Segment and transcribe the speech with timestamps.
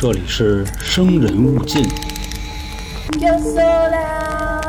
[0.00, 1.82] 这里是生人勿近。
[3.18, 4.62] Yo sola.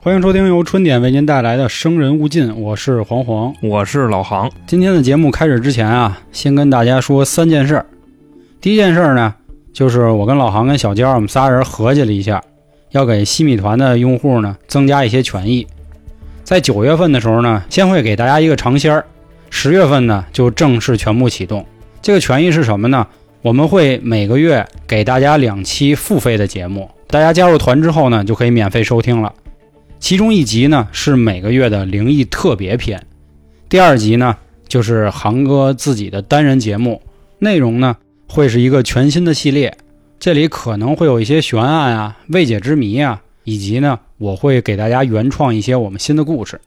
[0.00, 3.52] 欢迎收听由春点为您带来的《生人勿近》，我是黄黄。
[3.60, 7.84] 我是老航，今天的节目开始之前啊，先跟大家说三件事儿。
[8.58, 9.34] 第一件事儿呢，
[9.74, 12.42] 就是我跟老航跟小娇我们仨人合计了一下，
[12.92, 15.66] 要给西米团的用户呢增加一些权益。
[16.44, 19.04] 在九月份的时候呢，先会给大家一个尝鲜儿，
[19.50, 21.66] 十月份呢就正式全部启动。
[22.00, 23.06] 这个权益是什么呢？
[23.42, 29.34] 我们会每个月给大家两期付费的节目，大家加入团之后呢，就可以免费收听了。
[29.98, 33.06] 其中一集呢是每个月的灵异特别篇，
[33.68, 34.36] 第二集呢
[34.66, 37.02] 就是航哥自己的单人节目，
[37.38, 37.96] 内容呢
[38.28, 39.76] 会是一个全新的系列，
[40.18, 46.60] 这里可能会有一些悬案啊、未解之谜啊，以及呢我会给大家原创一些我们新的故事。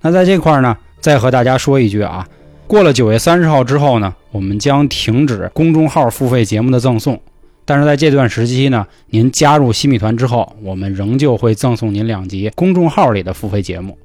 [0.00, 2.26] 那在这块儿呢，再和大家说一句啊，
[2.66, 7.20] 过了九月三十号之后呢，我们将停止公众号付费节目的赠送。
[7.64, 13.96] 但是在这段时期呢，您加入西米团之后，我们仍旧会赠送您两集公众号里的付费节目。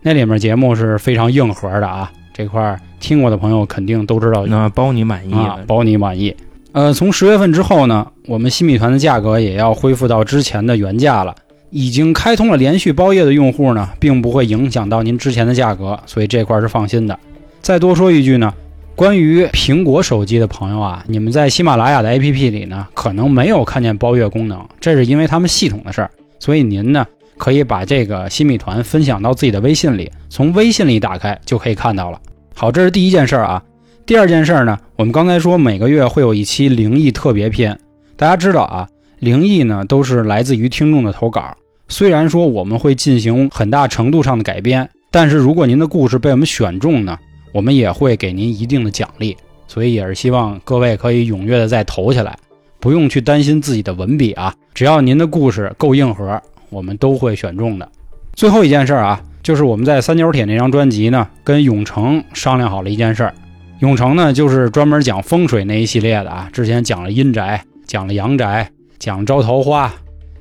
[0.00, 6.34] 那里面节目是非常硬核的啊，这块儿听过的朋友肯定都知道那包你满意啊，包你满意。
[6.72, 11.34] 呃，从十月份之后呢，我们新米团的价格也要恢复到之前的原价了。
[11.76, 17.18] 已经开通了连续包夜的用户呢，并不会影响到您之前的价格，所以这块是放心的。
[17.60, 18.54] 再多说一句呢，
[18.94, 26.10] 关于苹果手机的朋友啊，你们在喜马拉雅的 APP 里呢，可能没有看见包月功能，这是因为他们系统的事儿。
[26.38, 27.04] 所以您呢，
[27.36, 32.18] 可以把这个新米团分享到自己的微信里，从微信里打开就可以看到了。
[32.54, 33.62] 好，这是第一件事儿啊。
[34.06, 37.78] 第二件事儿呢，我们刚才说每个月会有一期灵异特别篇，
[38.16, 38.88] 大家知道啊，
[39.18, 41.54] 灵异呢都是来自于听众的投稿。
[41.88, 47.18] 虽然说我们会进行很大程度上的改编，但是如果您的故事被我们选中呢，
[47.52, 49.36] 我们也会给您一定的奖励。
[49.68, 52.38] 所以也是希望各位可以踊跃的再投起来，
[52.78, 57.88] 不用去担心自己的文笔啊，只要您的故事够硬核，我们都会选中的。
[58.34, 63.34] 最后一件事儿啊，就是我们在三角铁那张专辑呢，跟永成商量好了一件事儿。
[63.80, 68.70] 永成呢，就是专门讲风水那一系列的啊，之前讲了阴宅，讲了阳宅，
[69.00, 69.92] 讲招桃花，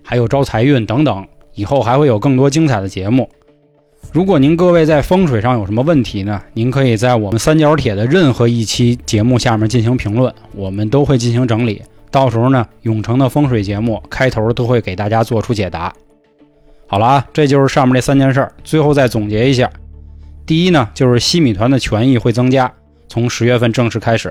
[0.04, 3.30] 还有招财运等等，以后还会有更多精彩的节目。
[4.14, 6.42] 如果您各位在风水上有什么问题呢？
[6.54, 11.82] 您可以在我们三角铁的任何一期节目下面进行评论，我们都会进行整理。
[12.12, 15.94] 到时候呢，永城的风水节目开头都会给大家做出解答。
[16.88, 18.54] 好了啊，这就是上面这三件事儿。
[18.64, 19.70] 最后再总结一下：
[20.46, 22.72] 第一呢，就是西米团的权益会增加，
[23.10, 24.30] 从十月份正式开始；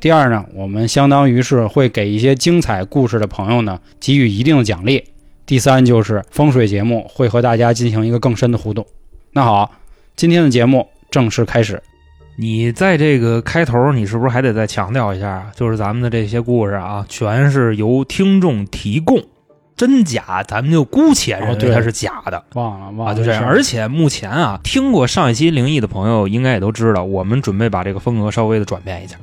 [0.00, 4.98] 第二呢，我们相当于是会给一些精彩故事的朋友呢给予一定的奖励；
[5.46, 8.86] 第三就是风水节目会和大家进行一个更深的互动。
[9.32, 9.70] 那好，
[10.16, 11.82] 今天的节目正式开始。
[12.36, 15.52] 你在这个开头，你是不是还得再强调一下啊？
[15.54, 19.22] 就是咱们的这些故事啊，全是由听众提供，
[19.76, 22.42] 真假咱们就姑且认为它是假的。
[22.54, 23.44] 忘了忘了，啊，就这样。
[23.44, 29.16] 而且目前啊，听过上一期灵异的朋友应该也都知道，我们准备把这个风格稍微的转变一下，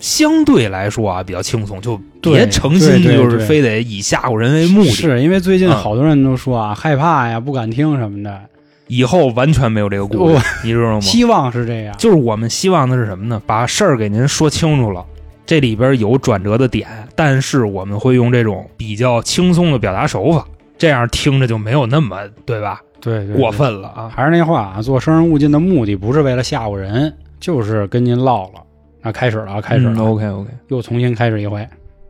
[0.00, 4.90] 相对来说啊比较轻松，就别对诚心就是非得以吓唬人为目的。
[4.90, 8.40] 是因为最近嗯好多人都说啊，害怕呀，不敢听什么的。
[8.88, 11.00] 以后完全没有这个故事，你知道吗？
[11.00, 11.94] 希望是这样。
[11.96, 13.40] 就是我们希望的是什么呢？
[13.46, 15.04] 把事儿给您说清楚了，
[15.46, 20.44] 这里边有转折的点，但是我们会用这种比较轻松的表达手法，
[20.76, 22.80] 这样听着就没有那么对吧？
[23.00, 23.52] 对对，过。
[23.52, 24.10] 分了啊！
[24.12, 28.66] 还是那话啊，做生人勿近的目的不是为了吓唬人，就是跟您唠唠。
[29.02, 31.66] 那开始了啊，开始了啊，OK OK，又重新开始一回。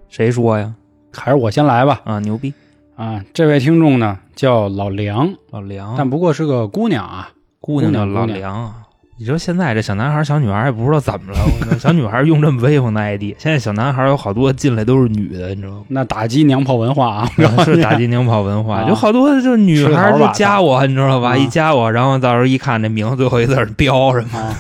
[0.09, 0.75] 谁说呀？
[1.12, 2.01] 还是我先来吧。
[2.05, 2.53] 啊，牛逼！
[2.97, 7.31] 啊，这位听众呢叫老梁，老梁，但不过是个姑娘啊。
[7.61, 8.75] 姑娘叫老梁啊。
[9.19, 11.39] 你说现在这小男孩、小女孩也不知道怎么了，
[11.78, 15.84] 小女孩用这么威风的 ID，现在小男孩有好多进来都是女的，你知道吗？
[15.89, 17.31] 那打击娘炮文化啊，
[17.65, 21.33] 是打击娘炮文化，啊有好多就女孩就加我，你知道吧？
[21.33, 24.57] 啊一加我，然后到时候一看这名字最后一字儿标什么啊。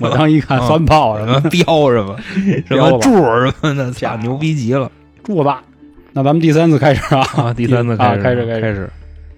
[0.00, 2.16] 我当一看啊酸炮什么什么标什么
[2.66, 4.90] 什么柱什么的，家伙操，牛逼极了
[5.22, 5.50] 柱子。
[6.12, 7.54] 那咱们第三次开始啊，啊！
[7.54, 8.90] 第三次开始，开始开开始，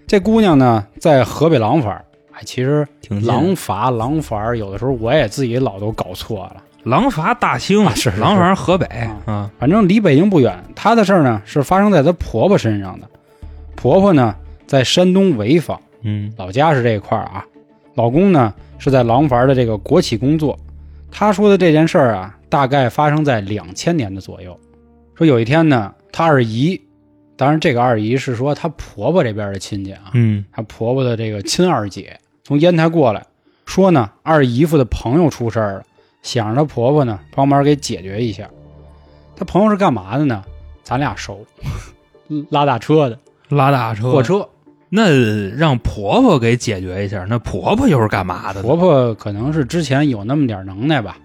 [0.06, 1.93] 这姑娘呢，在河北廊坊。
[2.32, 6.62] 哎，其实挺廊坊、廊坊，有的时候我也自己老都搞错了。
[6.84, 10.56] 廊坊大兴啊是廊坊河北啊啊，反正离北京不远。
[10.76, 13.08] 她的事儿呢，是发生在她婆婆身上的。
[13.75, 17.44] 婆婆呢，在山东潍坊，嗯老家是这一块儿啊。
[17.98, 20.56] 老公呢，是在廊坊的这个国企工作。
[21.10, 24.56] 他说的这件事儿啊，大概发生在两千年的左右。
[25.16, 26.80] 说有一天呢，他二姨，
[27.36, 33.26] 当然这个二姨是说她婆婆这边的亲戚啊，嗯她婆婆的这个亲二姐从烟台过来，
[33.66, 35.82] 说呢二姨夫的朋友出事儿了，
[36.22, 38.48] 想让她婆婆呢帮忙给解决一下。
[39.34, 40.44] 她朋友是干嘛的呢？
[40.84, 41.44] 咱俩熟，
[42.50, 43.18] 拉大车的，
[43.48, 44.48] 拉大车货车。
[44.90, 45.11] 那
[45.50, 48.62] 让婆婆给解决一下，那婆婆又是干嘛的？
[48.62, 51.19] 婆婆可能是之前有那么点能耐吧，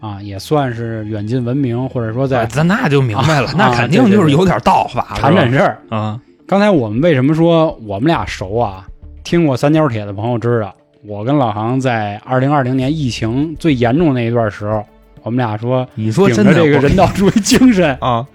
[0.00, 5.78] 啊，也算是远近闻名，或者说在咱那就明白了，啊那肯定就是有点道法，缠是吧诊事儿。
[5.88, 6.20] 啊。
[6.48, 8.86] 刚才我们为什么说我们俩熟啊？
[9.24, 10.74] 听过三角铁的朋友知道，
[11.04, 14.84] 我跟老航在二零二零年疫情最严重那一段时候，
[15.22, 18.26] 我们俩说你说真的这个人道主义精神， 啊，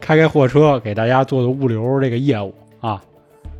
[0.00, 3.02] 开开货车给大家做做物流这个业务啊。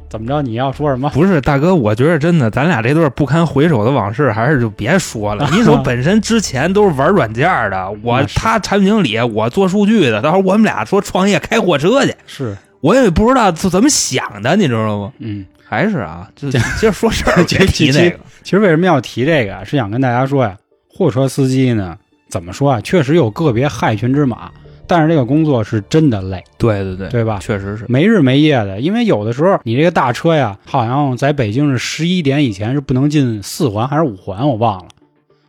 [0.08, 0.40] 怎么着？
[0.43, 1.10] 你要说什么？
[1.10, 5.49] 不是大哥，我觉得真的，咱俩这段不堪回首的往事，还是就别说了。
[5.52, 15.12] 你说本身之前都是玩软件的，我他产品经理，我做数据的，到时候我们俩说创业开货车去，是，我也不知道是怎么想的，你知道吗？
[15.19, 18.19] 嗯，还是啊，就 接着说事儿， 别提那个。
[18.43, 19.64] 其实为什么要提这个啊？
[19.64, 20.56] 是想跟大家说呀，
[20.88, 21.96] 货车司机呢，
[22.31, 22.81] 怎么说啊？
[22.81, 24.50] 确实有个别害群之马，
[24.88, 27.38] 但是这个工作是真的累，对对对，对吧？
[27.40, 27.85] 确实是。
[27.88, 34.88] 没日没夜的，因为有的时候你这个大车呀，好像在北京是十一点以前是不能进四环还是五环，我忘了。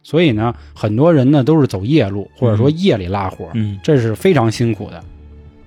[0.03, 5.01] 所以呢，很多人呢都是走夜路，或者说夜里拉活，嗯这是非常辛苦的。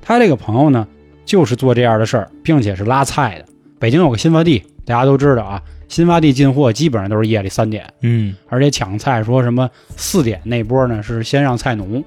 [0.01, 0.87] 他这个朋友呢，
[1.25, 3.47] 就是做这样的事儿，并且是拉菜的。
[3.79, 12.03] 北京有个新发地，大家都知道啊，新发地进货基本上都是夜里三点，嗯，而且抢菜说什么四点那波呢是先让菜农，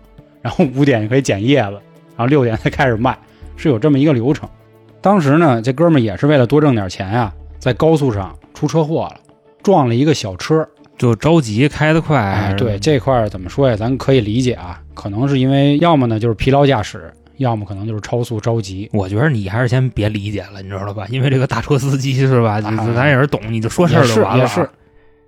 [0.46, 1.72] 然后五点就可以捡叶子，
[2.16, 3.18] 然后六点才开始卖，
[3.56, 4.48] 是有这么一个流程。
[5.02, 9.16] 当时呢，这哥们儿也是为了多挣点钱呀、在高速上出车祸了，
[9.64, 10.64] 撞了一个小车。
[11.00, 12.20] 就着急开得快。
[12.20, 13.76] 哎，对这块儿怎么说呀？
[13.76, 18.88] 咱可以理解啊，可能是因为要么呢就是疲劳驾驶，要么可能就是超速着急。
[18.94, 21.08] 我觉得你还是先别理解了，你知道吧？
[21.10, 22.62] 因为这个大车司机是吧？
[22.62, 24.48] 咱也是懂，你就说事儿就完了啊。
[24.48, 24.70] 也是，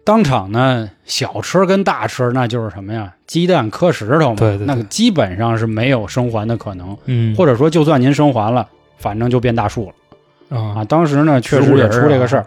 [0.07, 3.13] 当场呢，小车跟大车那就是什么呀？
[3.25, 8.65] 鸡蛋磕石头嘛，对对对那个基本上是没有生还的可能，嗯，或者说就算您生还了，
[8.97, 10.57] 反正就变大树了。
[10.57, 10.79] 啊。
[10.79, 12.45] 啊，当时呢，确实也出这个事儿，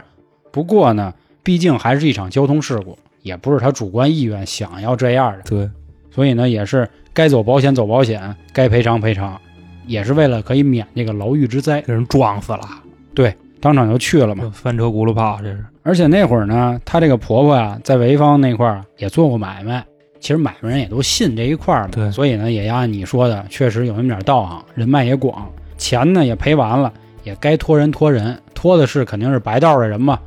[0.50, 1.12] 不过呢，
[1.42, 5.68] 毕竟还是一场交通事故，也不是他主观意愿想要这样的，对，
[6.10, 9.38] 所以呢，也是该走保险走保险，该赔偿赔偿，
[9.86, 11.82] 也是为了可以免这个牢狱之灾。
[11.82, 12.60] 给人撞死了，
[13.14, 14.50] 对，当场就去了嘛。
[14.54, 15.64] 翻车轱辘炮，这是。
[15.82, 19.84] 而且那会儿呢，她这个婆婆呀，在潍坊那块儿也做过买卖，
[20.20, 26.92] 其实买卖人也都信这一块儿嘛，对所以呢，也按你说的，确实有那么点道行，人脉也广，钱呢也赔完了，
[27.24, 30.18] 也该托人托人，托的是肯定是白道的人嘛，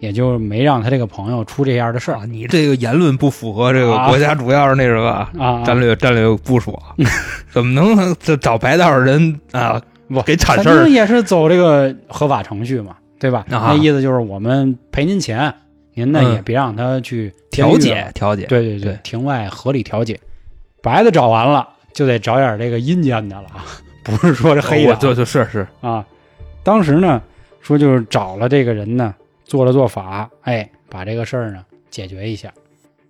[0.00, 6.96] 也就没让他这个朋友出这样的事儿啊，你这个言论不符合这个啊国家主要是那什么啊啊战略战略部署啊，
[7.52, 9.93] 怎么能这找白道的人啊不
[10.24, 10.94] 给铲肯事儿定？
[10.94, 13.44] 也是走这个合法程序嘛，对吧？
[13.50, 15.54] 啊那意思就是我们赔您钱，
[15.94, 20.18] 您呢嗯也别让他去调解调解，对对对庭外合理调解。
[20.82, 23.64] 白的找完了，就得找点这个阴间的了啊，
[24.04, 26.04] 不是说这黑的啊、我就就是是啊。
[26.62, 27.22] 当时呢，
[27.60, 29.14] 说就是找了这个人呢，
[29.44, 32.52] 做了做法，哎，把这个事儿呢解决一下，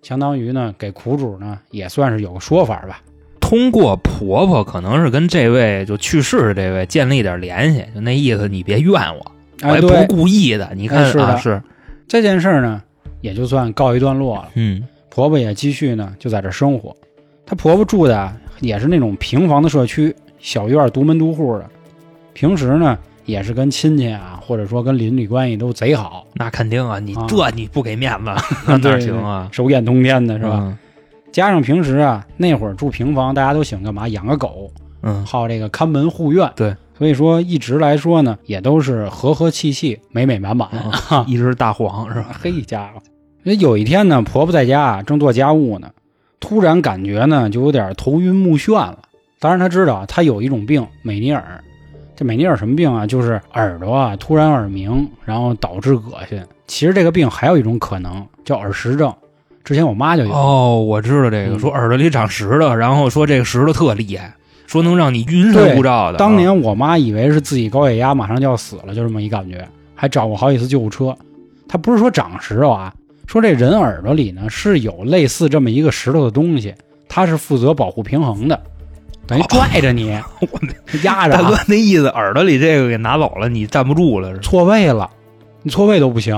[0.03, 3.01] 相当于呢给苦主呢也算是有个说法吧。
[3.47, 9.33] 通过婆婆可能是跟这位就去世的这位建立点联系，就那意思，你别怨我，
[9.63, 10.71] 我哎，也不对故意的。
[10.75, 11.63] 你看哎是的啊，是
[12.09, 12.83] 这件事呢，
[13.21, 14.49] 也就算告一段落了。
[14.55, 16.97] 嗯婆婆也继续呢就在这生活。
[17.45, 21.69] 她婆婆住的啊也是那种平房的社区，小院独门独户的。
[22.33, 28.31] 平时呢也是跟亲戚啊，或者说跟邻里关系都贼好，那肯定啊，你啊这你不给面子，
[28.67, 29.49] 那哪行啊？
[29.53, 30.59] 手眼通天的是吧？
[30.63, 30.79] 嗯？
[31.35, 34.07] 加上平时啊那会儿住平房，大家都喜欢干嘛？
[34.07, 34.71] 养个狗，
[35.03, 36.49] 嗯，好这个看门护院。
[36.55, 40.69] 对，所以说一直来说呢，也都是和和气气、美美满满。
[41.11, 42.27] 嗯一只大黄是吧？
[42.41, 43.03] 嘿家伙！
[43.43, 45.91] 那有一天呢，婆婆在家啊正做家务呢，
[46.39, 49.01] 突然感觉呢就有点头晕目眩了。
[49.41, 51.61] 当然她知道啊她有一种病美尼尔，
[52.15, 53.05] 这美尼尔什么病啊？
[53.05, 56.41] 就是耳朵啊突然耳鸣，然后导致恶心。
[56.69, 59.13] 其实这个病还有一种可能叫耳石症，
[59.65, 60.33] 之前我妈就有。
[60.33, 64.35] 哦，我知道这个，嗯说耳朵里长石头，然后说这个石头特厉害，
[64.67, 66.19] 说能让你晕对神不照的。
[66.19, 71.17] 当年我妈以为是自己高血压马上就要死了，就这么一感觉，还找过好几次救护车。
[71.67, 72.93] 她不是说长石头啊，
[73.27, 76.75] 说这人耳朵里呢是有类似这么一个石头的东西，
[77.09, 78.61] 它是负责保护平衡的，
[79.27, 80.49] 等于拽着你， 我
[81.03, 84.37] 压着啊、大哥那意思，耳朵里这个给拿走了，你站不住了？
[84.41, 85.11] 错位了，
[85.63, 86.37] 你错位都不行，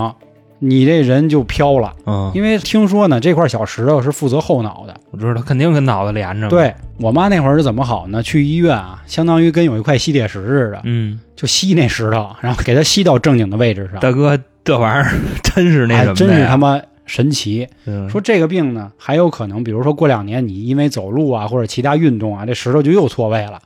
[0.59, 1.93] 你这人就飘了。
[2.07, 4.95] 嗯，因为听说呢，这块小石头是负责后脑的。
[5.11, 8.23] 我知道，肯定跟脑子连着。，对我妈那会儿是怎么好呢？
[8.23, 13.99] 去医院啊，相当于跟有一块吸铁石似的，嗯，就吸那石头，然后给它吸到正经的位置上。
[14.01, 17.67] 大哥，这玩意儿真是那什么真是他妈神奇。
[17.85, 23.61] 嗯说这个病呢，还有可能，比如说过两年你因为走路啊或者其他运动啊，这石头就又错位了，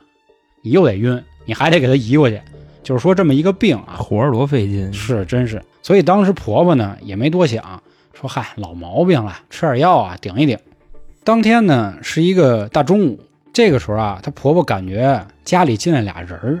[0.61, 2.39] 你又得晕，你还得给它移过去。
[2.83, 5.61] 就是说这么一个病啊，活着多费劲，是真是。
[5.81, 7.81] 所以当时婆婆呢也没多想，
[8.13, 10.57] 说嗨老毛病了，吃点药啊顶一顶。
[11.23, 13.19] 当天呢是一个大中午，
[13.53, 16.59] 这个时候啊，她婆婆感觉家里进来俩人儿，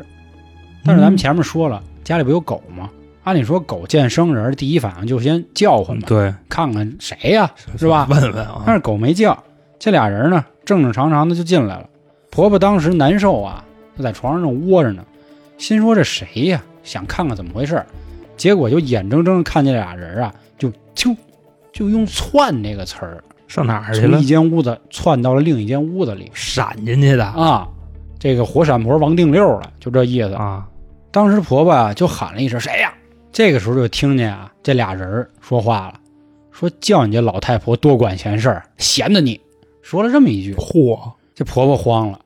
[0.83, 2.89] 但是咱们前面说了，家里不有狗吗？
[3.23, 8.07] 按理说狗见生人第一反应就先叫唤嘛，对，看看谁呀、是吧？
[8.09, 9.37] 问问啊，但是狗没叫，
[9.77, 11.87] 这俩人呢正正常常的就进来了。
[12.31, 13.63] 婆婆当时难受啊，
[13.95, 15.05] 就在床上正窝着呢，
[15.59, 16.63] 心说这谁呀？
[16.83, 17.85] 想看看怎么回事儿
[18.41, 21.15] 结果就眼睁睁地看见俩人啊，就就
[21.71, 24.25] 就用窜这个词儿，上哪儿去了从一？
[24.25, 27.69] 间屋子窜到了另一间屋子里闪进去的啊。
[28.17, 30.33] 这个活闪婆王定六了，就这意思。
[30.33, 30.65] 啊，
[31.11, 32.91] 当时婆婆啊就喊了一声谁呀？
[33.31, 35.99] 这个时候就听见啊这俩人说话了，
[36.49, 39.39] 说叫你这老太婆多管闲事儿，闲的你。
[39.83, 40.99] 说了这么一句，嚯，
[41.35, 42.19] 这婆婆慌了，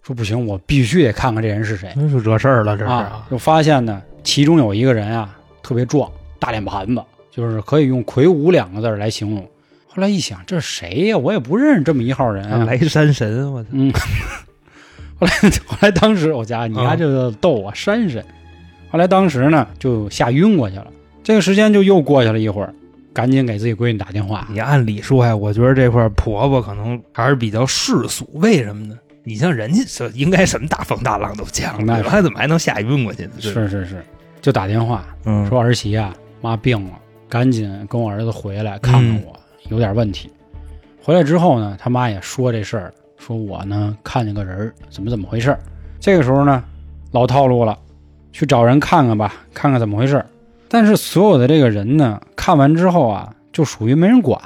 [0.00, 3.26] 说不行，我必须得看看这人是谁那就惹事儿了，这是啊！
[3.30, 5.34] 就发现呢，其中有一个人啊
[5.68, 9.46] 特别壮，大脸盘子，就是可以用魁梧两个字来形容。
[9.86, 11.18] 后来一想，这是谁呀？
[11.18, 12.64] 我也不认识这么一号人啊。
[12.64, 13.92] 雷山神，我操，嗯，
[15.20, 15.32] 后来
[15.66, 18.24] 后来当时我家你啊家这个逗啊山神，
[18.90, 20.86] 后来当时呢就吓晕过去了。
[21.22, 22.72] 这个时间就又过去了一会儿，
[23.12, 24.48] 赶紧给自己闺女打电话。
[24.50, 28.98] 你按理说呀，我觉得这块婆婆可能还是比较世俗，为什么呢？
[29.22, 33.32] 你像人家这应该什么大风大浪都见过，那对吧她怎么还能吓晕过去呢？
[33.38, 34.02] 是是是，
[34.48, 36.92] 就打电话嗯，说儿媳啊妈病了，
[37.28, 39.38] 赶紧跟我儿子回来看看我，
[39.68, 40.30] 有点问题。
[41.02, 45.60] 回来之后呢，他妈也说这事儿，说我呢看见个人儿，怎么怎么回事儿。
[46.00, 46.64] 这个时候呢，
[47.12, 47.78] 老套路了，
[48.32, 50.24] 去找人看看吧，看看怎么回事儿。
[50.66, 54.40] 但是所有的这个人呢，看完之后啊，就属于没人管，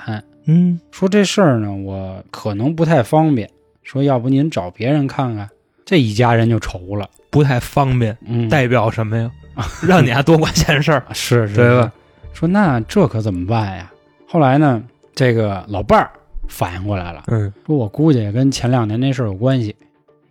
[0.47, 3.49] 嗯，说这事儿呢，我可能不太方便，
[3.85, 5.49] 说要不您找别人看看。
[5.85, 9.31] 这一家人就愁了，不太方便，嗯，代表什么呀？
[9.87, 11.91] 让你还多管闲事儿， 是是，对吧？
[12.33, 13.91] 说那这可怎么办呀？
[14.29, 14.83] 后来呢，
[15.15, 16.11] 这个老伴儿
[16.49, 19.75] 反应过来了，嗯，说我估计也跟前两年那事儿有关系，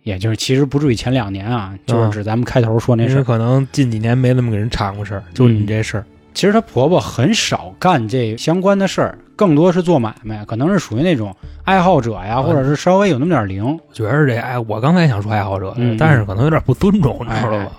[0.02, 3.24] 也就是其实不至于前两年啊，就是指咱们开头说那事儿。
[3.24, 13.64] 可能近几年没怎么给人掺过事儿，就你这事儿，其实她婆婆很少干这相关的事儿，更多是做买卖，可能是属于那种爱好者呀，嗯或者是稍微有那么点灵。
[13.64, 17.72] 我觉得这哎，我刚才想说爱好者，嗯但是可能有点不尊重，你知道哎吧？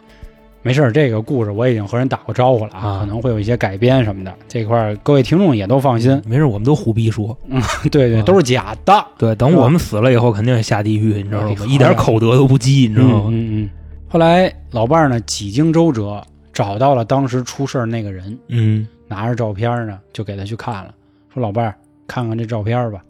[0.63, 6.19] 没事，这个故事我已经和人打过招呼了啊，啊可能会有一些改编什么的，这块儿各位听众也都放心。
[6.25, 7.37] 没事，我们都胡逼说。
[7.47, 9.05] 嗯 对对，啊都是假的。
[9.17, 11.65] 对，等我们死了以后，肯定是下地狱，你知道吗？
[11.67, 13.23] 一点口德都不积，你知道吗？
[13.27, 13.69] 嗯嗯嗯。
[14.07, 20.93] 后来老伴儿呢几经周折，找到了当时出事儿那个人，嗯拿着照片呢就给他去看了，
[21.33, 21.75] 说老伴儿
[22.07, 23.01] 看看这照片吧。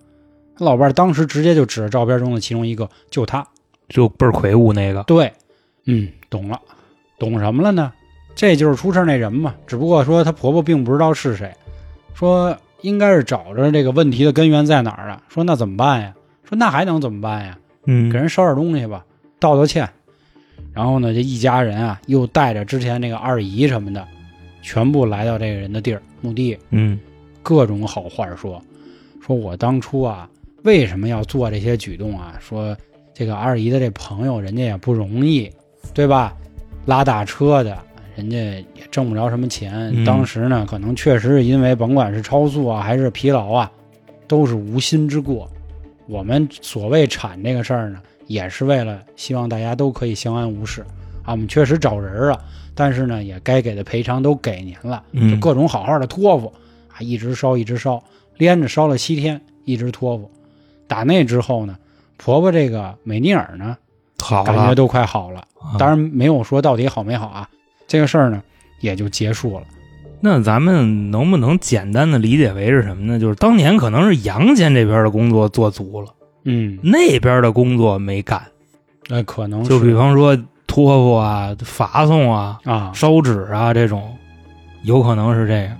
[0.57, 3.45] 他老伴儿当时直接就指着照片中的其中一个，就他。
[3.89, 5.03] 就倍儿魁梧那个。
[5.03, 5.31] 对，
[5.85, 6.59] 嗯，懂了，
[7.23, 7.91] 懂什么了呢？
[8.35, 9.53] 这就是出事那人嘛。
[9.65, 11.51] 只不过说她婆婆并不知道是谁，
[12.13, 15.23] 说应该是找着这个问题的根源在哪儿了。
[15.29, 16.13] 说那怎么办呀？
[16.43, 17.57] 说那还能怎么办呀？
[17.85, 19.05] 嗯给人捎点东西吧，
[19.39, 19.89] 道道歉。
[20.73, 24.05] 然后呢，这一家人啊，又带着之前那个二姨什么的，
[24.61, 26.99] 全部来到这个人的地儿墓地，嗯
[27.43, 28.59] 各种好话说，
[29.21, 30.27] 说我当初啊，
[30.63, 32.33] 为什么要做这些举动啊？
[32.39, 32.75] 说
[33.13, 35.51] 这个二姨的这朋友，人家也不容易，
[35.93, 36.35] 对吧？
[36.85, 37.77] 拉大车的，
[38.15, 39.91] 人家也挣不着什么钱。
[39.93, 43.71] 嗯当时呢，可能确实是因为甭管是超速啊，还是疲劳啊，
[44.27, 45.49] 都是无心之过。
[46.07, 50.81] 我们所谓铲这个事儿呢，也是为了希望大家都可以相安无事
[51.23, 51.31] 啊。
[51.31, 52.43] 我们确实找人了，
[52.75, 56.51] 但是呢，也该给的赔偿都给您了，就嗯各种好好的托付
[56.89, 58.03] 啊，一直烧一直烧，
[58.37, 60.29] 连着烧了七天，一直托付。
[60.85, 61.77] 打那之后呢，
[62.17, 63.77] 婆婆这个美尼尔呢，
[64.23, 65.39] 好了，感觉都快好了。
[65.59, 67.47] 啊当然没有说到底好没好啊，
[67.87, 68.41] 这个事儿呢
[68.79, 69.65] 也就结束了。
[70.19, 73.19] 那咱们能不能简单的理解为是什么呢？
[73.19, 76.07] 就是当年可能是阳间这边的工作做足了，
[76.45, 78.41] 嗯，那边的工作没干。
[79.09, 84.15] 那可能就比方说托付啊、发送啊、啊，烧纸啊这种，
[84.83, 85.75] 有可能是这样。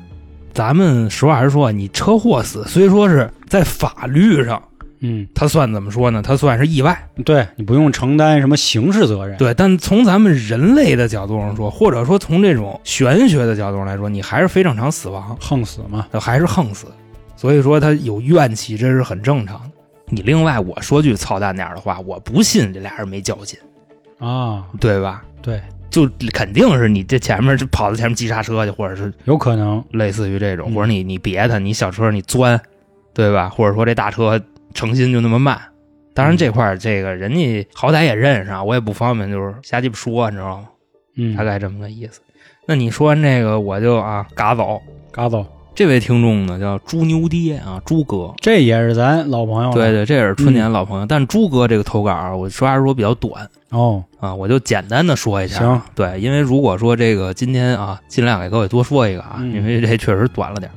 [0.52, 4.62] 咱们实话实说，你车祸死，虽说是在法律上，
[5.06, 6.22] 嗯，他算怎么说呢？
[6.22, 9.38] 他算是意外，对你不用承担什么刑事责任。
[9.38, 9.54] 对。
[9.54, 16.88] 但从咱们人类的角度上说，或者说从这种玄学的角度上来说，你还是非正常死亡，横死嘛，还是横死。
[17.36, 19.72] 所以说他有怨气，这是很正常的。
[20.08, 23.60] 你另外我说句操蛋点儿的话，我不信这俩人没交情，
[24.20, 25.24] 啊，对吧？
[25.42, 32.58] 对，就肯定是你这前面就跑到前面急刹车去，或者是有可能，类似于这种，嗯或者你你别他，你小车你钻，
[33.14, 33.50] 对吧？
[33.50, 34.40] 或者说这大车
[34.74, 35.60] 诚心就那么慢。
[36.14, 40.68] 当然这块儿这个人家好歹也认识啊，我也不方便就是瞎鸡巴说，你知道吗？
[41.16, 42.22] 嗯，大概这么个意思。
[42.66, 44.82] 那你说完这个，我就啊嘎走。
[45.12, 48.34] 嘎走，这位听众呢叫猪牛爹啊，猪哥。
[48.38, 51.06] 这也是咱老朋友了，对对，这也是春年老朋友。
[51.06, 55.60] 但猪哥这个投稿啊，我实话实说比较短哦，啊，我就简单的说一下。
[55.60, 60.76] 行，对，因为如果说这个今天啊，尽量给各位多说一个啊，嗯因为这确实短了点儿。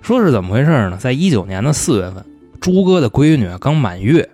[0.00, 0.96] 说是怎么回事呢？
[0.98, 2.24] 在一九年的四月份，
[2.60, 4.28] 猪哥的闺女啊刚满月，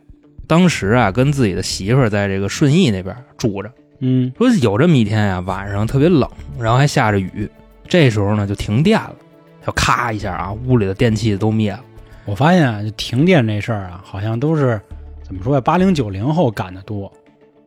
[0.46, 3.70] 当时啊跟自己的媳妇儿在这个顺义那边住着。
[4.00, 6.28] 嗯说有这么一天啊、晚上特别冷，
[6.58, 7.48] 然后还下着雨，
[7.88, 9.14] 这时候呢就停电了，
[9.64, 11.80] 就咔一下啊，屋里的电器都灭了。
[12.24, 14.80] 我发现啊，就停电这事儿啊，好像都是
[15.22, 15.60] 怎么说呀？
[15.60, 17.10] 八零九零后干的多，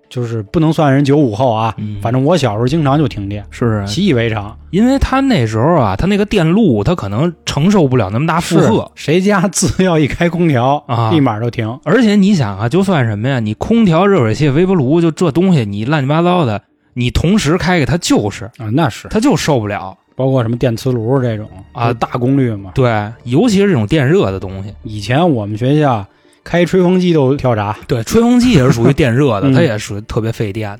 [0.09, 1.73] 就是不能算人九五后啊。
[1.77, 4.57] 嗯反正我小时候经常就停电，是啊，习以为常。
[4.71, 11.79] 因为他那时候啊，他那个电路他可能承受不了那么大负荷，谁家只要一开空调啊立马就停。
[11.83, 16.61] 而且你想啊，就算什么呀，你空调、热水器、微波炉，就这东西，你乱七八糟的，
[16.93, 19.97] 你同时开开，它就是，啊，那是它就受不了。
[20.15, 22.71] 包括什么电磁炉这种啊都大功率嘛。
[22.73, 26.03] 对，尤其是这种电热的东西，以前我们学校
[26.47, 30.79] 开吹风机都跳闸，对，吹风机也是属于电热的，嗯它也属于特别费电的。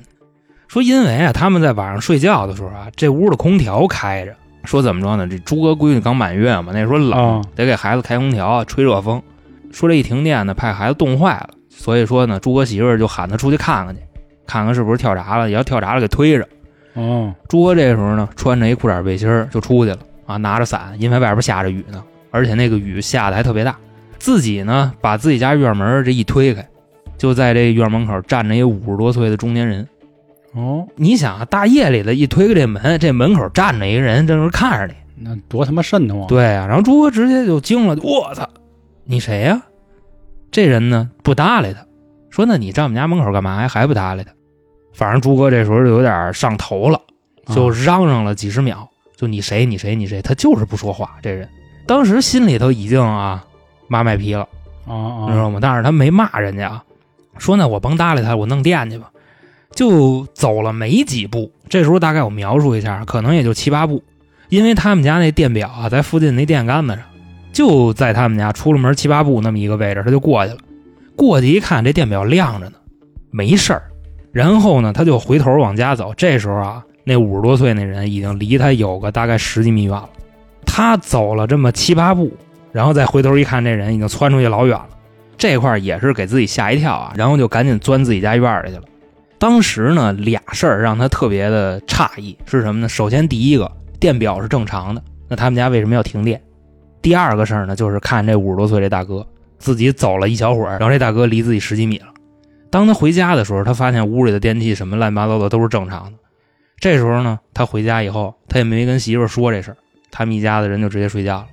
[0.69, 4.33] 说因为啊，他们在晚上睡觉的时候啊，这屋的空调开着，
[4.63, 5.27] 说怎么着呢？
[5.27, 9.21] 这朱哥闺女刚满月嘛，那时候冷，啊得给孩子开空调吹热风。
[9.73, 14.01] 说这一停电呢，怕孩子冻坏了，所以说呢，朱哥媳妇儿就喊他出去看看去，
[14.45, 16.47] 看看是不是跳闸了，也要跳闸了给推着。
[16.93, 23.75] 哦，朱哥这时候呢，穿着一裤衩背心儿就出去了啊，拿着伞，因为外边下着雨呢，而且那个雨下的还特别大。
[24.27, 26.67] 自己呢，把自己家院门这一推开，
[27.17, 29.87] 就在这院门口站着一五十多岁的中年人。
[30.51, 35.23] 哦，你想啊，大夜里的一推开这门，这门口站着一个人，正是看着你。
[35.23, 36.27] 那多他妈瘆得慌。
[36.27, 38.49] 对啊，然后朱哥直接就惊了，我操，
[39.05, 39.61] 你谁呀、
[40.51, 41.85] 这人呢不搭理他，
[42.29, 43.67] 说那你站我们家门口干嘛呀？
[43.69, 44.31] 还不搭理他？
[44.93, 46.99] 反正朱哥这时候就有点上头了。
[47.45, 51.15] 啊，就嚷嚷了几十秒，就你谁你谁你谁，他就是不说话。
[51.21, 51.47] 这人
[51.85, 53.46] 当时心里头已经啊
[53.87, 54.47] 妈卖批了，
[54.85, 55.59] 啊啊，你知道吗？
[55.61, 56.83] 但是他没骂人家啊，
[57.37, 59.09] 说那我甭搭理他，我弄电去吧。
[59.75, 64.01] 就走了没几步，这时候大概我描述一下，可能也就七八步，
[64.49, 67.03] 因为他们家那电表啊在附近那电杆子上，
[67.51, 70.59] 就在他们家出了门七八步那么一个位置，他就过去了。
[71.15, 72.77] 过去一看，这电表亮着呢，
[73.29, 73.83] 没事儿。
[74.31, 76.13] 然后呢，他就回头往家走。
[76.15, 80.09] 这时候啊，那五十多岁那人已经离他有个大概十几米远了。
[80.65, 82.31] 他走了这么七八步，
[82.77, 84.89] 然后再回头一看，这人已经窜出去老远了。
[85.35, 88.83] 这块也是给自己吓一跳啊，然后就赶紧钻自己家院里去了。
[89.39, 92.87] 当时呢，俩事儿让他特别的诧异，是什么呢？
[92.87, 96.39] 首先第一个，电表是正常的，那他们家为什么要停电？
[97.01, 99.25] 第二个事儿呢，就是看这五十多岁这大哥
[99.57, 102.09] 自己走了一小会儿，然后这大哥离自己十几米了。
[102.69, 106.17] 当他回家的时候，他发现屋里的电器什么乱七八糟的都是正常的。
[106.79, 109.77] 这时候呢，他回家以后，他也没跟媳妇说这事儿，
[110.11, 111.47] 他们一家子人就直接睡觉了。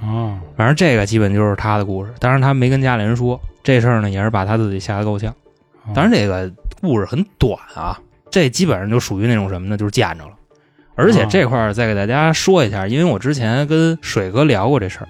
[0.00, 5.30] 啊，反正这个基本就是他的故事，当然他没跟家里人说这事儿呢，也是把他自己吓得够呛。
[5.30, 7.98] 啊当然这个故事很短啊，
[8.30, 10.32] 这基本上就属于那种什么呢，就是见着了。
[10.94, 15.08] 而且这块儿再给大家说一下，因为我之前跟水哥聊过这事儿，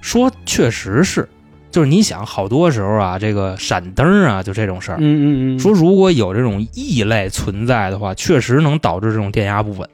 [0.00, 1.28] 说确实是，
[1.70, 9.88] 就是你想好多时候啊，这个闪灯啊，就这种事儿，嗯嗯嗯，说如果有这种异类存在的话，确实能导致这种电压不稳。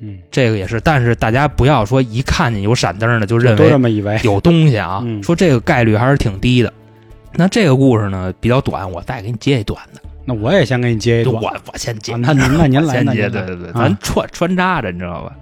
[0.00, 4.18] 嗯，这个也是，但是大家不要说一看见有闪灯的就认为都这为么以为。
[4.24, 6.72] 有东西啊，嗯说这个概率还是挺低的。
[7.34, 10.00] 那这个故事呢比较短，我再给你接一短的。
[10.24, 11.34] 那我也先给你接一段。
[11.34, 15.32] 就我我先接啊，那您那您来， 先接，对对对，啊咱穿穿插着，你知道吧？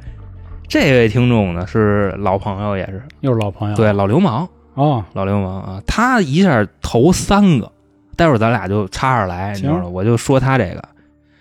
[0.69, 3.77] 这位听众呢是老朋友，也是又是老朋友。
[3.77, 7.73] 对老流氓，哦，老流氓啊，他一下投三个，
[8.17, 9.87] 待会儿咱俩就插着来，你知道吗？
[9.89, 10.83] 我就说他这个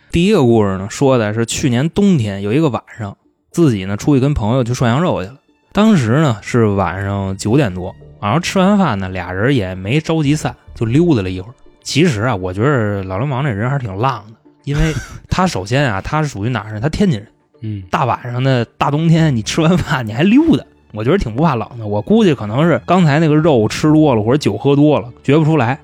[0.09, 3.17] 第一个故事呢，说的是去年冬天有一个晚上，
[3.51, 5.35] 自己呢出去跟朋友去涮羊肉去了。
[5.73, 11.53] 当时呢是晚上九点多，然后吃完饭呢，俩人也没着急散，就溜达了一会儿。
[11.83, 14.93] 其实啊，我觉得老流氓这人还是挺浪的，因为
[15.29, 16.81] 他首先啊，他是属于哪儿人？
[16.81, 17.27] 他天津人。
[17.61, 21.85] 嗯，大晚上的大冬天，你吃完饭你还溜达，我觉得挺不怕冷的。
[21.85, 25.75] 我估计可能是刚才那个肉吃多了，或者酒喝多了，觉不出来，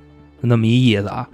[0.42, 1.28] 就那么一意思啊。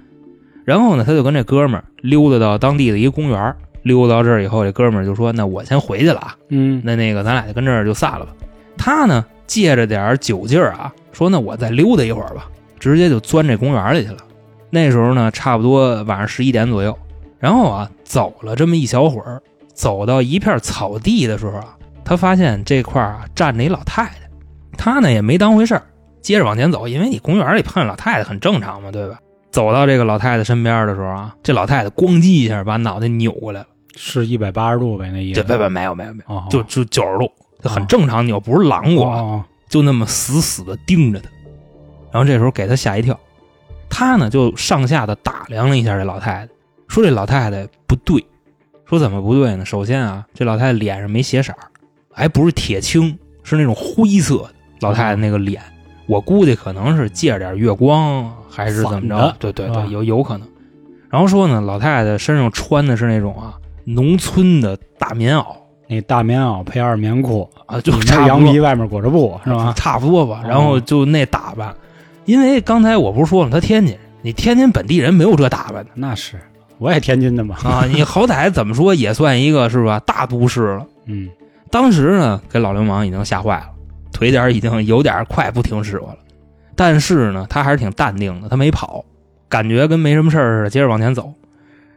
[0.69, 8.32] 然后呢，他就跟这哥们儿溜达到当地的一个公园儿，溜达到这儿以后，这哥们儿就说：“那我先回去了啊，嗯，那那个咱俩就跟这儿就散了吧。”
[8.77, 12.47] 他呢借着点儿酒劲儿啊，说：“那我再溜达一会儿吧。”
[12.79, 14.17] 直接就钻这公园里去了。
[14.69, 16.95] 那时候呢，差不多晚上十一点左右。
[17.39, 19.41] 然后啊，走了这么一小会儿，
[19.73, 24.12] 走到一片草地的时候啊，他发现这块儿啊站着一老太太，
[24.77, 25.82] 他呢也没当回事儿，
[26.21, 29.19] 接着往前走，因为你公园里碰见老太太很正常嘛，对吧？
[29.51, 35.41] 走到这个老太太身边的时候啊，这老太太咣叽一下把脑袋扭过来了，是一百八十度呗，那意思。
[35.41, 37.31] 这不不没有没有没有，哦，就就九十度，
[37.63, 41.29] 就很正常扭，不是狼过，哦就那么死死的盯着他。
[42.12, 43.19] 然后这时候给他吓一跳，
[43.89, 46.49] 他呢就上下的打量了一下这老太太，
[46.88, 48.25] 说这老太太不对，
[48.85, 49.65] 说怎么不对呢？
[49.65, 51.57] 首先啊，这老太太脸上没血色儿，
[52.12, 54.49] 还不是铁青，是那种灰色的。
[54.79, 55.62] 老太太那个脸，
[56.07, 59.35] 我估计可能是借着点月光，还是怎么着？
[59.39, 60.47] 对对对，有有可能。
[61.09, 65.45] 然后说呢，老太太身上穿的是那种啊农村的大棉袄
[65.88, 69.73] 那大棉袄配二棉裤，啊，就差羊皮，外面裹着布，是吧？
[69.75, 70.41] 差不多吧。
[70.43, 71.73] 哦然后就那打扮，
[72.25, 76.39] 因为刚才我不是说了，他天津，你天津本地人没有这打扮的那是，
[76.77, 77.55] 我也天津的嘛。
[77.63, 80.85] 啊，你好歹怎么说也算一个是吧大都市了。
[81.07, 81.27] 嗯，
[81.71, 83.69] 当时呢，给老流氓已经吓坏了，
[84.13, 86.19] 腿点已经有点快不听使唤了。
[86.79, 89.03] 但是呢，他还是挺淡定的，他没跑，
[89.49, 91.33] 感觉跟没什么事儿似的，接着往前走。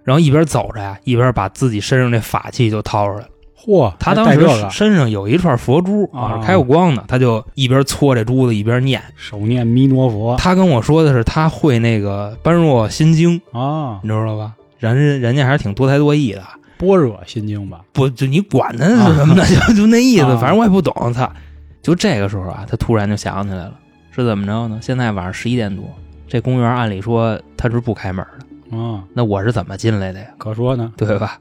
[0.02, 3.28] 然后一边走着呀，一边把自己身上这法器就掏出来了。
[3.56, 4.40] 嚯，他当时
[4.72, 9.00] 身上有一串佛珠啊开过光的，他就一边搓这珠子一边念。
[9.14, 14.54] 手念弥陀佛他跟我说的是他会那个般若心经，啊，你知道吧？
[14.80, 16.42] 人人家还是挺多才多艺的，
[16.76, 17.82] 般若心经吧？
[17.92, 19.44] 不就你管他是什么呢？
[19.46, 21.12] 就就那意思，啊反正我也不懂。
[21.12, 21.32] 操！
[21.80, 23.74] 就这个时候啊，他突然就想起来了，
[24.14, 24.78] 是怎么着呢？
[24.80, 25.84] 现在晚上十一点多，
[26.28, 28.24] 这公园按理说他是不开门
[28.70, 30.26] 的，啊，那我是怎么进来的呀？
[30.38, 30.92] 可说呢。
[30.96, 31.38] 对吧？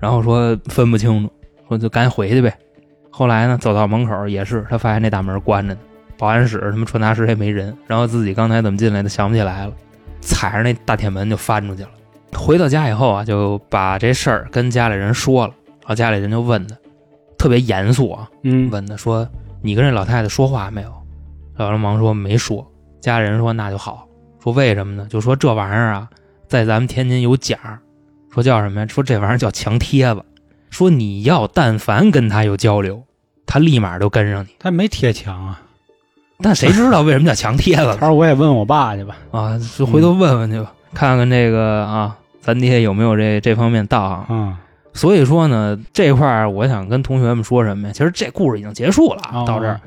[0.00, 1.30] 然后说分不清楚，
[1.68, 2.52] 说就赶紧回去呗。
[3.10, 5.80] 后来呢，走到门口也是，他发现那大门关着呢，
[6.16, 9.72] 保安室什么传达室也没人，然后自己刚才怎么进来的想不起来了，
[10.20, 11.90] 踩着那大铁门就翻出去了。
[12.32, 16.76] 回到家以后啊，就把这事儿跟家里人说了，然后家里人就问他，
[17.36, 19.28] 特别严肃啊，嗯，问他说
[19.60, 20.92] ：“你跟这老太太说话没有？”
[21.58, 22.66] 老流氓说没说。
[23.00, 24.06] 家里人说那就好，
[24.42, 25.06] 说为什么呢？
[25.08, 26.08] 就说这玩意儿啊，
[26.48, 27.58] 在咱们天津有讲，
[28.32, 28.86] 说叫什么呀？
[28.88, 30.22] 说这玩意儿叫墙贴子，
[30.70, 33.02] 说你要但凡跟他有交流，
[33.46, 34.48] 他立马就跟上你。
[34.58, 35.60] 他没贴墙啊。
[36.42, 37.96] 但谁知道为什么叫墙贴子呢？
[38.00, 39.16] 他说我也问我爸去吧。
[39.30, 44.26] 啊，就回头问问去吧，看看这个啊，咱爹有没有这这方面道行。
[44.30, 44.56] 嗯，
[44.92, 47.92] 所以说呢，这块儿我想跟同学们说什么呀？
[47.92, 49.80] 其实这故事已经结束了到这儿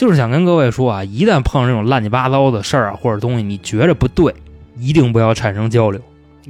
[0.00, 4.34] 就是想跟各位说啊，一旦碰上这种乱七八糟的事儿啊或者东西，你觉着不对，
[4.78, 6.00] 一定不要产生交流。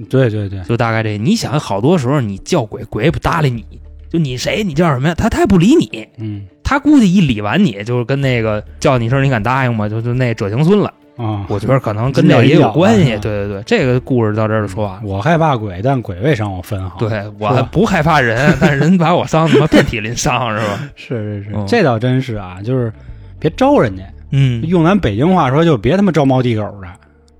[0.09, 3.65] 对对对，就大概这，你想好多时候你叫鬼，鬼也不搭理你，
[4.09, 5.15] 就你谁，你叫什么呀？
[5.17, 9.89] 他他也不理你，嗯他估计一理完你，就是跟那个叫你一声，你敢答应吗？
[9.89, 10.95] 就就那者行孙了。
[11.17, 13.15] 啊，我觉得可能 跟这也有关系。
[13.15, 15.01] 嗯对对对，这个故事到这儿就说完了。
[15.05, 20.81] 我害怕鬼，但鬼未伤我分毫。，对我不害怕人，但是人把我伤他妈遍体鳞伤是吧？
[20.95, 22.93] 是是是嗯，这倒真是啊，就是
[23.41, 24.05] 别招人家。
[24.33, 26.87] 嗯用咱北京话说，就别他妈招猫递狗的。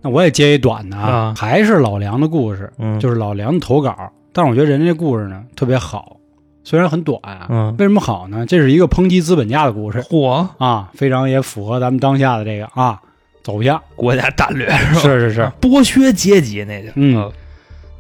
[0.03, 3.95] 那我也接一短的啊还是老梁的故事，嗯，就是老梁的投稿。
[4.33, 6.17] 但是我觉得人家这故事呢特别好，
[6.65, 8.47] 虽然很短啊，嗯，为什么好呢？
[8.47, 12.99] 这是一个抨击资本家的故事火，啊，非常也符合咱们当下的这个啊
[13.43, 13.81] 走向。
[13.95, 15.01] 国家战略是吧？
[15.01, 17.31] 是是是，剥削阶级那就嗯，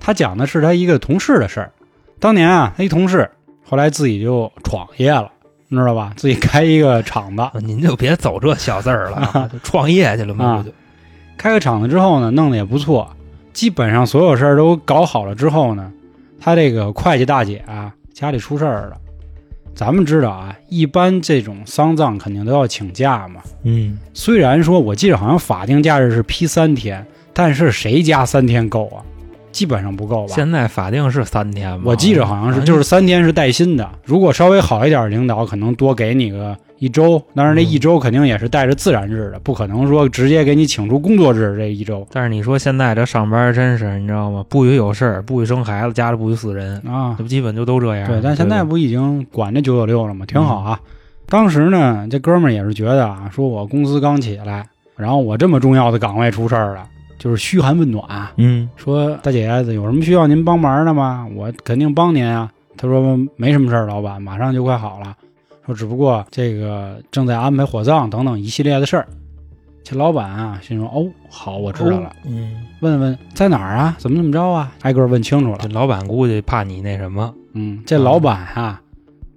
[0.00, 1.70] 他讲的是他一个同事的事儿。
[2.18, 3.30] 当年啊，他一同事
[3.68, 5.30] 后来自己就闯业了，
[5.72, 6.12] 你知道吧？
[6.16, 10.74] 自己开一个厂子，啊您就别走这小字儿了啊，就创业去了嘛，啊不就
[11.38, 13.08] 开个厂子之后呢，弄得也不错，
[13.52, 15.92] 基本上所有事儿都搞好了之后呢，
[16.40, 18.96] 他这个会计大姐啊家里出事儿了。
[19.72, 23.40] 咱们知道啊，一般这种丧葬肯定都要请假嘛。
[23.62, 28.98] 嗯，虽然说我记得好像法定假日是批三天，但是谁家三天够啊？
[29.52, 30.34] 基本上不够吧。
[30.34, 31.82] 现在法定是三天吧？
[31.84, 33.88] 我记着好像是，就是三天是带薪的。
[34.04, 37.22] 如果稍微好一点，领导可能多给你个一周。
[37.34, 44.44] 但是那一周肯定也是带着自然日的，不可能说直接给你请出工作日这一周但是你说现在这上班真是，你知道吗？
[44.48, 47.22] 不许有事儿，不许生孩子，家里不许死人，啊这。
[47.22, 48.08] 不基本就都这样。
[48.08, 50.24] 对，但现在不已经管这九九六了吗？
[50.26, 50.80] 挺好啊。
[51.28, 56.84] 当时呢，这哥们儿也是觉得啊，说我公司刚起来，然后我这么重要的岗位出事儿了，
[57.20, 61.28] 就是嘘寒问暖，嗯说大姐有什么需要您帮忙的吗？
[61.36, 62.50] 我肯定帮您啊。
[62.78, 65.14] 他说没什么事儿，老板马上就快好了。
[65.66, 69.06] 说只不过这个正在安排火葬等等一系列的事儿。
[69.84, 72.10] 这老板啊，心说哦，好，我知道了。
[72.24, 73.94] 嗯，问问在哪儿啊？
[73.98, 74.72] 怎么怎么着啊？
[74.80, 75.68] 挨个问清楚了这。
[75.68, 78.80] 老板估计怕你那什么，嗯，这老板啊，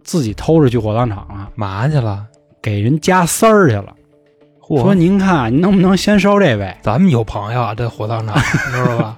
[0.03, 2.25] 自己偷着去火葬场了，嘛去了？
[2.61, 3.93] 给人加丝儿去了。
[4.79, 6.75] 嚯说您看，您能不能先烧这位？
[6.81, 9.17] 咱们有朋友啊，这火葬场， 你知道吧？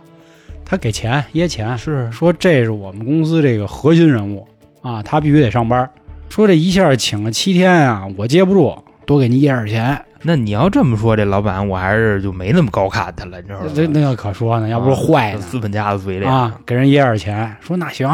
[0.65, 4.47] 他给钱掖钱，是说这是我们公司这个核心人物
[4.81, 5.89] 啊，他必须得上班。
[6.29, 9.99] 说这一下请了七天啊，我接不住，多给您掖点钱。
[10.23, 13.67] 那你要这么说，这老板我还是就没那么高看他了，你知道吗？
[13.75, 17.55] 这那个可说呢，要不是坏呢啊资本家的嘴脸啊，给人掖点钱。
[17.61, 18.09] 说那行，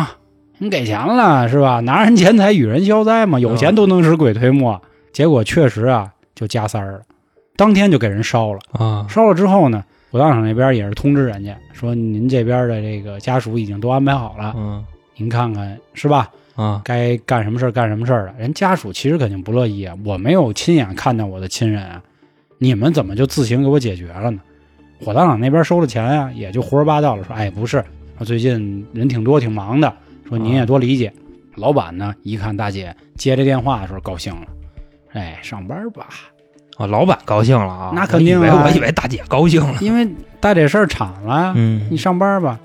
[0.57, 1.79] 你给钱了是吧？
[1.79, 4.81] 拿人钱财与人消灾嘛，有钱都能使鬼推磨。
[5.13, 6.99] 结果确实啊，就加塞儿了，
[7.55, 8.59] 当天就给人烧了。
[8.71, 14.85] 啊烧了之后呢，火葬场那边也是通知人家说，您这边的这个家属已经都安排好了，嗯
[15.15, 16.29] 您看看是吧？
[16.55, 18.33] 啊该干什么事儿干什么事儿了。
[18.37, 22.01] 人家属其实肯定不乐意啊，我没有亲眼看到我的亲人啊，
[22.57, 24.41] 你们怎么就自行给我解决了呢？
[25.03, 27.83] 火葬场那边收了钱啊、也就胡说八道了，说哎不是，
[28.17, 29.91] 说最近人挺多挺忙的，
[30.27, 31.11] 说您也多理解。
[31.55, 34.47] 老板呢一看大姐接这电话的时候高兴了，
[35.13, 36.07] 哎上班吧，
[36.77, 36.87] 啊！
[36.87, 40.07] 老板高兴了啊，那肯定啊我以为大姐高兴了，因为
[40.39, 42.59] 带这事儿铲了，嗯你上班吧。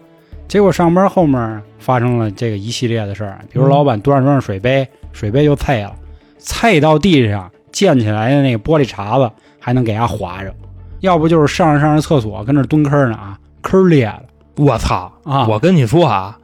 [0.49, 5.93] 结果上班后面发生了这个一系列的事儿，比如老板端着端着水杯，水杯就碎了，
[6.39, 10.55] 碎到地上溅起来的那个玻璃碴子还能给它划着，
[11.01, 14.23] 要不就是上着上着厕所跟那蹲坑呢啊，坑裂了
[14.55, 15.47] 我操啊！
[15.49, 16.39] 我跟你说啊，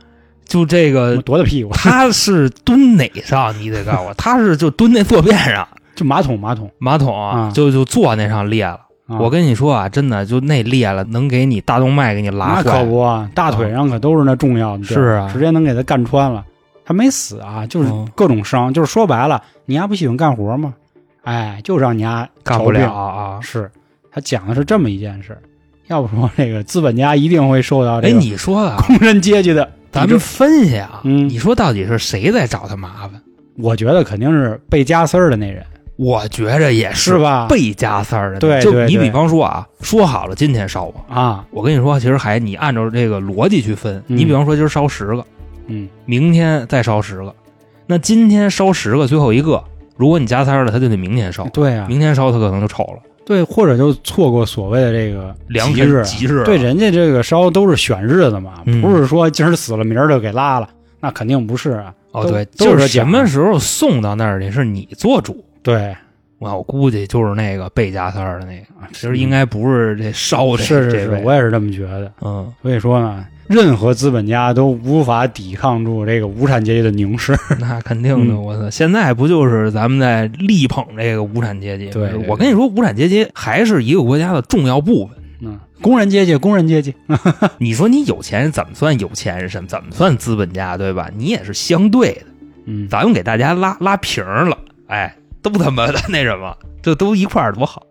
[0.44, 1.70] 就这个多大屁股？
[1.72, 3.56] 他是蹲哪上？
[3.58, 8.80] 你得告诉我，他是就蹲那坐便上，就马桶马桶马桶啊，啊就就坐那上裂了。
[9.06, 9.18] 啊！
[9.18, 12.62] 我跟你说啊，真的就那裂了，能给你大动脉给你拉那。
[12.62, 16.44] 可不啊，大腿上可都是那重要的是啊直接能给他干穿了。
[16.84, 20.74] 他没死啊，就是嗯各种伤，就是说白了，你丫不喜欢干活吗？
[21.24, 23.40] 哎，就让你丫干不了啊！
[23.40, 23.70] 是
[24.10, 25.36] 他讲的是这么一件事，
[25.88, 33.20] 要不说这个资本家一定会受到这哎，个你说啊，工人阶级的咱们分析啊，嗯你说到底是谁在找他麻烦？
[33.58, 35.64] 我觉得肯定是被加丝儿的那人，
[36.02, 37.46] 我觉着也是吧？
[37.48, 38.40] 被加塞儿的。
[38.40, 45.24] 就对对对你比方说啊，说好了今天烧我，啊，我跟你说，其实还你按照这个逻辑去分，嗯你比方说今儿烧十个，
[45.68, 47.32] 嗯，明天再烧十个，
[47.86, 49.62] 那今天烧十个，最后一个，
[49.96, 56.42] 如果你加塞儿了，他就得明天烧，对啊，明天烧他可能就丑了，对，或者就错过所谓的这个良吉日吉日。
[56.44, 60.68] 对，人家这个烧都是选日子嘛，嗯不是说今儿死了明儿就给拉了，
[61.00, 61.94] 那肯定不是啊。
[62.10, 65.44] 哦，对，就是什么时候送到那儿去是你做主。
[65.62, 65.96] 对，
[66.38, 72.12] 我我估计就是那个被加塞儿的那个，其实应该不是这烧的是是是，我也是这么觉得。
[72.20, 77.36] 嗯，所以说呢，任何资本家都无法抵抗住这个无产阶级的凝视。
[77.60, 78.68] 那肯定的，嗯我操！
[78.68, 81.90] 现在不就是咱们在力捧这个无产阶级？
[81.90, 85.16] 对对对我跟你说，无产阶级还是一个国家的重要部分。
[85.44, 86.94] 嗯，工人阶级，工人阶级，
[87.58, 89.48] 你说你有钱人怎么算有钱人？
[89.48, 91.10] 怎么怎么算资本家，对吧？
[91.16, 92.22] 你也是相对的。
[92.66, 97.84] 嗯，咱们给大家拉拉平了，哎，都他妈的那什么，这都一块儿多好。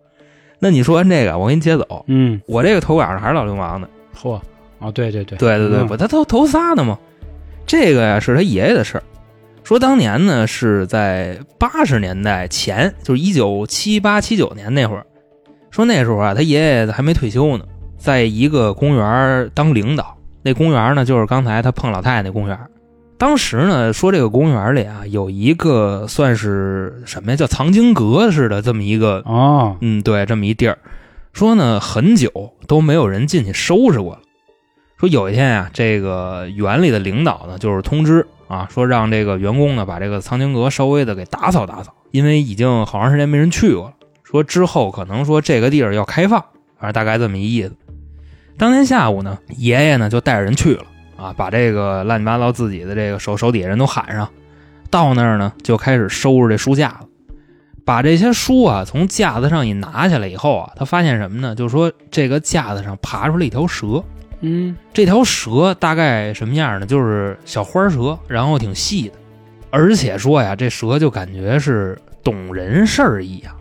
[0.60, 2.06] 那你说完这个，我给你接走。
[2.08, 4.40] 嗯，我这个投稿上还是老流氓呢，嚯，
[4.80, 6.98] 哦，对对对，对对对，嗯不，他头头仨呢嘛。
[7.66, 9.04] 这个呀是他爷爷的事儿，
[9.64, 15.06] 说当年呢是在八十年代前，就是一九七八七九年那会儿，
[15.72, 17.66] 说那时候啊他爷爷还没退休呢，
[17.98, 20.18] 在一个公园当领导。
[20.44, 22.60] 那公园呢就是刚才他碰老太太那公园。
[23.22, 30.80] 当时呢说这个公园里啊有一个算是什么呀，叫藏经阁似的这么一个哦，嗯，对，这么一地儿，
[31.32, 34.22] 说呢很久都没有人进去收拾过了。
[34.98, 43.94] 说有一天啊，这个园里的领导呢，就是通知啊，说让这个员工呢把这个藏经阁稍微的给打扫打扫，因为已经好长时间没人去过了。
[44.24, 46.44] 说之后可能说这个地儿要开放，
[46.80, 47.76] 反正大概这么一意思。
[48.58, 50.86] 当天下午呢，爷爷呢就带着人去了
[51.22, 54.28] 啊，把这个乱七八糟自己的这个手手底下人都喊上，
[54.90, 57.08] 到那儿呢就开始收拾这书架子。
[57.84, 61.54] 把这些书啊从架子上一拿下来以后啊，他发现什么呢？
[61.56, 64.04] 就是说这个架子上爬出来一条蛇，
[64.40, 66.86] 嗯，这条蛇大概什么样呢？
[66.86, 69.16] 就是小花蛇，然后挺细的，
[69.72, 73.54] 而且说呀，这蛇就感觉是懂人事儿一样。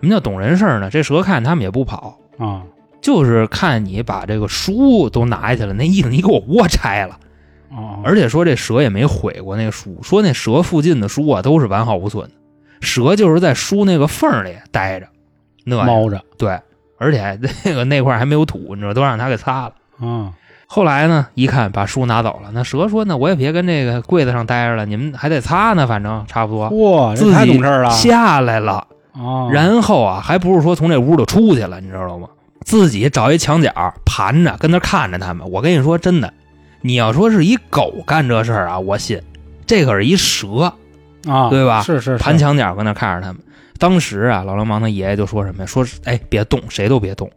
[0.00, 0.90] 什么叫懂人事儿呢？
[0.90, 2.62] 这蛇看他们也不跑，啊，
[3.06, 7.16] 就是看你把这个书都拿下去了，那意思你给我窝拆了。
[7.70, 12.34] 哦，而且说这蛇也没毁过那个书，说那蛇附近的书啊都是完好无损的，
[12.80, 15.06] 蛇就是在书那个缝里待着，
[15.64, 16.58] 那猫着，对，
[16.98, 19.72] 而且那个那块儿还没有土，你知道，都让他给擦了。
[20.00, 20.32] 嗯，
[20.66, 26.68] 后来呢，一看把书拿走了，那蛇说：“那我也别跟这个柜子上待着了，你们还得擦呢，反正差不多。
[26.70, 32.26] 哇，这自己太懂事儿了，下来了，哦，然后啊，还不是说从这屋里出去了，你知道吗？
[32.66, 35.48] 自己找一墙角盘着，跟那看着他们。
[35.52, 36.34] 我跟你说，真的，
[36.80, 39.22] 你要说是一狗干这事儿啊，我信。
[39.64, 40.74] 这可是一蛇，
[41.28, 43.40] 啊，对吧是是是盘墙角跟那看着他们。
[43.78, 45.66] 当时啊，老流氓他爷爷就说什么呀？
[45.66, 47.30] 说哎，别动，谁都别动。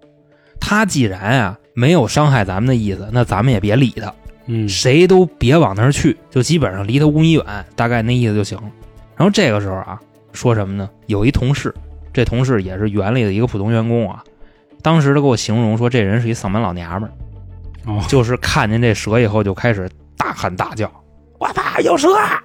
[0.60, 4.12] 他既然啊没有伤害咱们的意思，那咱们也别理他，
[4.48, 7.44] 嗯谁都别往那儿去，就基本上离他五米远，
[7.76, 8.64] 大概那意思就行了。
[9.16, 10.00] 然后这个时候啊，
[10.34, 10.90] 说什么呢？
[11.06, 11.72] 有一同事，
[12.12, 14.24] 这同事也是园里的一个普通员工啊，
[14.82, 17.12] 当时他给我形容说，这人是一丧门老娘们儿，
[17.92, 20.92] 哦就是看见这蛇以后就开始大喊大叫
[21.40, 22.14] ：“我操，有蛇！
[22.16, 22.44] 啊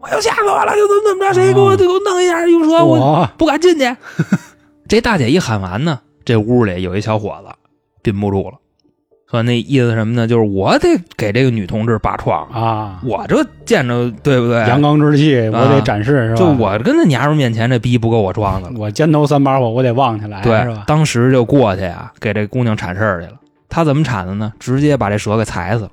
[0.00, 0.74] 我又吓死我了！
[0.74, 2.46] 就怎么怎么着，谁给我给我弄一下？
[2.46, 3.96] 有蛇，我我不敢进去。
[4.86, 7.48] 这大姐一喊完呢，这屋里有一小伙子
[8.02, 8.58] 憋不住了，
[9.34, 10.26] 说那意思什么呢？
[10.26, 14.58] 就是我得给这个女同志拔创，啊，我这见着对不对？
[14.68, 16.36] 阳刚之气我得展示是吧？
[16.36, 18.76] 就我跟那娘们面前这逼不够我装的了。
[18.78, 20.84] 我肩头三把火，我得旺起来是对吧，？
[20.86, 23.34] 当时就过去啊，给这姑娘铲事儿去了。
[23.68, 24.52] 他怎么铲的呢？
[24.60, 25.90] 直接把这蛇给踩死了。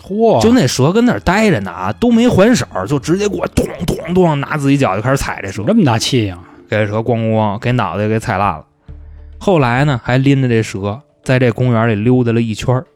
[0.00, 6.36] 嚯，就那蛇跟那儿待着呢啊，都没还手，就直接给我咚咚咚拿自己脚就开始踩这蛇，这么大气性，
[6.70, 8.64] 给这蛇咣咣咣给脑袋给踩烂了。
[9.38, 12.86] 后来呢，还拎着这蛇在这公园里溜达了一圈儿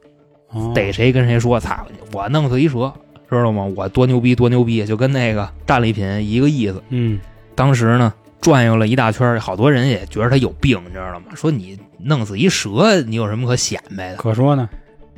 [0.53, 2.91] 哦逮谁跟谁说：“操，我弄死一蛇，
[3.29, 3.63] 知道吗？
[3.77, 6.83] 我多牛逼多牛逼！”就跟那个战利品一个意思。
[6.89, 7.21] 嗯
[7.55, 11.27] 当时呢，转悠了一大圈，好多人也觉得他有病，你知道吗？
[11.35, 14.17] 说你弄死一蛇，你有什么可显摆的？
[14.17, 14.67] 可说呢，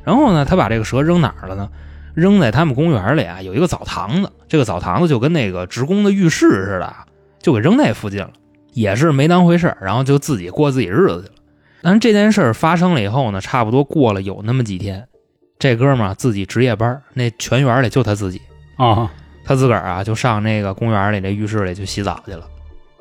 [0.02, 1.70] 然后呢，他把这个蛇扔哪儿了呢？
[2.14, 4.32] 扔在他们公园里啊，有一个澡堂子。
[4.48, 6.92] 这个澡堂子就跟那个职工的浴室似的，
[7.38, 8.32] 就给扔那附近了，
[8.72, 11.33] 也是没当回事儿，然后就自己过自己日子去了。
[11.84, 15.06] 但是这件事儿发生了以后呢，差不多过了有那么几天，
[15.58, 18.40] 这哥们儿啊自己值夜班儿，那全园里就他自己，
[18.76, 19.10] 啊，
[19.44, 22.48] 他自个儿啊就上那个公园里这浴室里去洗澡去了。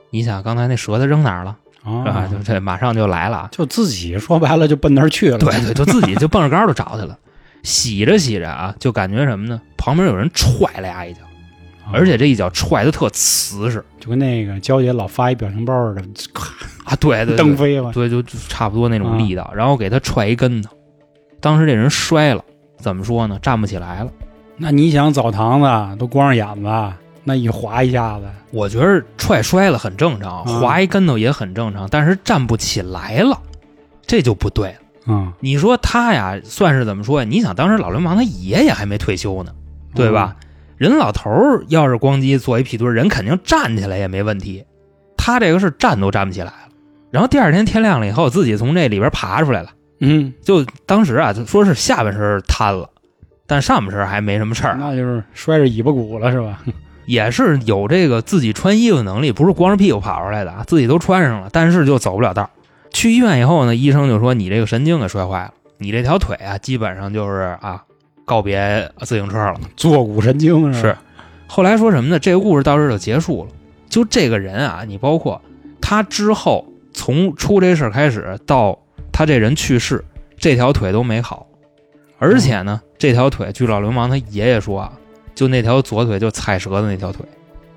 [0.10, 2.04] 你想刚才那蛇他扔哪儿了啊？
[2.06, 3.50] 啊，就这马上就来了啊。
[3.54, 7.18] 就自己说白了就奔那儿去了，对对，就自己就蹦着高就找去了。
[7.64, 9.62] 洗着洗着啊，就感觉什么呢？
[9.78, 11.23] 旁边有人踹了呀一脚，啊
[11.94, 16.04] 而且这一脚踹的特瓷实就跟那个娇姐老发一表情包似的，
[16.34, 16.54] 咔
[16.86, 16.96] 啊！
[16.98, 20.76] 对对对， 蹬飞了，对就就差不多那种啊力道，然后给他踹一跟头。
[21.40, 22.44] 当时这人摔了，
[22.78, 23.38] 怎么说呢？
[23.42, 24.12] 站不起来了。
[24.58, 33.40] 那你想澡堂子都光着眼子，那一滑一下子，我觉得踹摔了很正常，啊滑一跟头也很正常，但是站不起来了，
[34.06, 34.76] 这就不对了。
[35.06, 37.28] 嗯，你说他呀，算是怎么说呀？
[37.30, 39.52] 你想当时老流氓他爷爷还没退休呢，
[39.94, 40.36] 对吧？
[40.84, 44.66] 人老头儿要是咣叽坐一屁墩，人肯定站起来也没问题。
[45.16, 46.58] 他这个是站都站不起来了。
[47.10, 49.70] 然后第二天天亮了以后，自己从这里边爬出来了。
[50.02, 50.34] 嗯？
[50.42, 52.90] 就当时啊，说是下半身瘫了，
[53.48, 56.60] 但上半身还没什么事儿嗯，，那就是摔着尾巴骨了是吧？
[57.06, 62.50] 也是有这个自己穿衣服能力，不是光着屁股跑出来的啊，自己都穿上了，但是就走不了道。
[62.92, 67.84] 去医院以后呢，医生就说你这个神经给摔坏了，你这条腿啊，基本上就是啊，
[68.26, 69.60] 告别自行车了。
[69.76, 70.98] 坐骨神经是是？，
[71.48, 72.20] 后来说什么呢？
[72.20, 73.52] 这个故事到这就结束了。
[73.90, 75.42] 就这个人啊，你包括
[75.80, 78.80] 他之后从出这事儿开始到
[79.12, 80.04] 他这人去世，
[80.38, 81.46] 这条腿都没好，
[82.18, 84.94] 而且呢，这条腿据老流氓他爷爷说啊，
[85.36, 87.24] 就那条左腿就踩折的那条腿，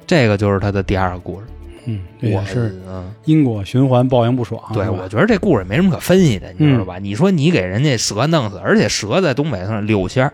[0.06, 1.46] 这个就是他的第二个故事。
[1.86, 4.60] 嗯，这也我是嗯，因果循环，报应不爽。
[4.74, 6.98] 对，我觉得这故事也没什么可分析的，你知道吧？
[6.98, 10.32] 你说你给人家蛇弄死，而且蛇在东北算是柳仙儿，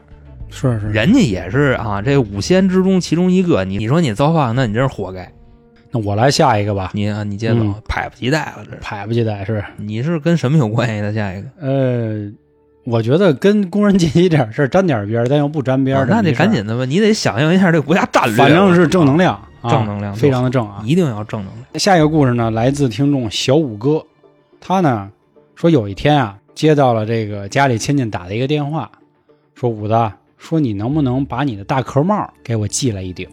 [0.51, 3.65] 是是，人家也是啊，这五仙之中其中一个。
[3.65, 5.31] 你你说你造化，那你真是活该。
[5.91, 8.65] 那我来下一个吧，你啊，你接着走，嗯迫不及待了。
[8.71, 9.63] 这迫不及待是。
[9.77, 11.13] 你是跟什么有关系的？
[11.13, 12.33] 下一个，呃，
[12.85, 18.37] 我觉得跟工人阶级这点事儿沾点边儿，但又不沾边儿、啊那得赶，紧的吧，你得响应一下这个国家战略。
[18.37, 20.83] 反正是正能量，啊正能量非常的正啊。
[20.85, 21.67] 一定要正能量。
[21.79, 24.05] 下一个故事呢，来自听众小五哥，
[24.61, 25.11] 他呢
[25.55, 28.91] 说有一天啊，接到了这个家里亲戚打的一个电话，
[29.55, 33.29] 说五子，说你能不能把你的大壳帽给我寄来一顶？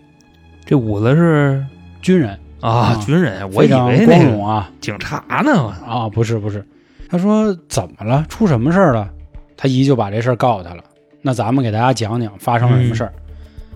[0.65, 1.65] 这五子是
[2.01, 5.73] 军人，啊啊，军人，我以为那个光荣啊警察呢。
[5.85, 6.63] 啊，不是不是，
[7.09, 8.23] 他说怎么了？
[8.29, 9.09] 出什么事儿了？
[9.57, 10.83] 他姨就把这事儿告诉他了。
[11.21, 13.13] 那咱们给大家讲讲发生了什么事儿。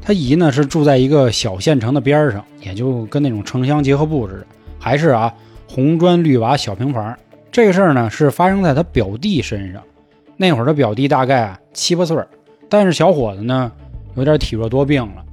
[0.05, 5.33] 他姨呢是住在一个小县城的边上，也就跟那种城乡结合部似的，还是啊
[5.65, 7.17] 红砖绿瓦小平房。
[7.49, 9.81] 这个事儿呢是发生在他表弟身上。
[10.35, 12.27] 那会儿他表弟大概啊七八岁儿，
[12.67, 13.71] 但是小伙子呢
[14.15, 15.23] 有点体弱多病了，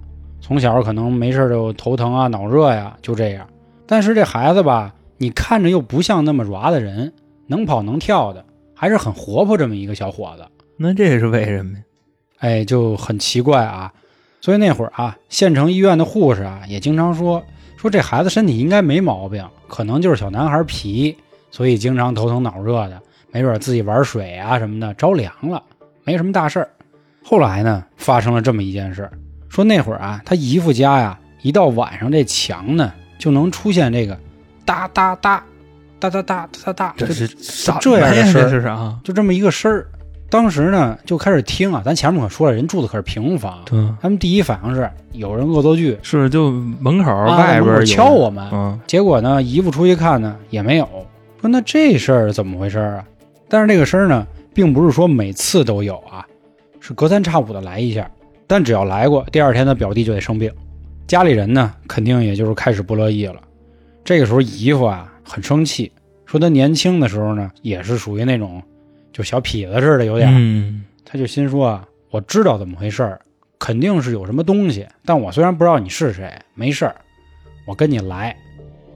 [0.40, 3.44] 从小可能没事儿就头疼啊、脑热呀，就这样。
[3.86, 7.12] 但是这孩子吧，你看着又不像那么软的人，
[7.48, 10.44] 能跑能跳的，还是很活泼这么一个小伙子。
[10.76, 11.82] 那这是为什么呀？
[12.38, 13.92] 哎，就很奇怪啊。
[14.40, 17.42] 所以那会儿啊，县城医院的护士啊也经常说
[17.76, 21.16] 说这孩子身体应该没毛病，可能就是小男孩皮，
[21.50, 25.62] 所以经常头疼脑热的，没准自己玩水啊什么的着凉了，
[26.04, 26.68] 没什么大事儿。
[27.22, 29.12] 后来呢，发生了这么一件事儿，
[29.48, 34.18] 说那会儿啊，他姨父家呀，一到晚上这墙呢就能出现这个
[34.64, 35.44] 哒哒哒
[35.98, 37.28] 哒哒哒哒哒哒，这就是
[37.80, 39.86] 这样的事儿这是啊，就这么一个声儿。
[40.30, 48.48] 当时呢就开始听啊，咱前面可说了，人住的可是平房，对，他们第一反应是有人恶作剧，是就门口啊外边敲我们。
[48.52, 50.88] 嗯结果呢，姨父出去看呢也没有，
[51.40, 53.04] 说那这事儿怎么回事儿啊？
[53.48, 54.24] 但是这个声儿呢，
[54.54, 56.24] 并不是说每次都有啊，
[56.78, 58.08] 是隔三差五的来一下。
[58.46, 60.52] 但只要来过，第二天他表弟就得生病，
[61.08, 63.40] 家里人呢肯定也就是开始不乐意了。
[64.04, 65.90] 这个时候姨父啊很生气，
[66.24, 68.62] 说他年轻的时候呢也是属于那种
[69.20, 73.20] 就小痞子似的，有点他就心说啊，我知道怎么回事儿，
[73.58, 76.96] 肯定是有什么东西，但我虽然不知道你是谁，没事儿，
[77.66, 78.34] 我跟你来。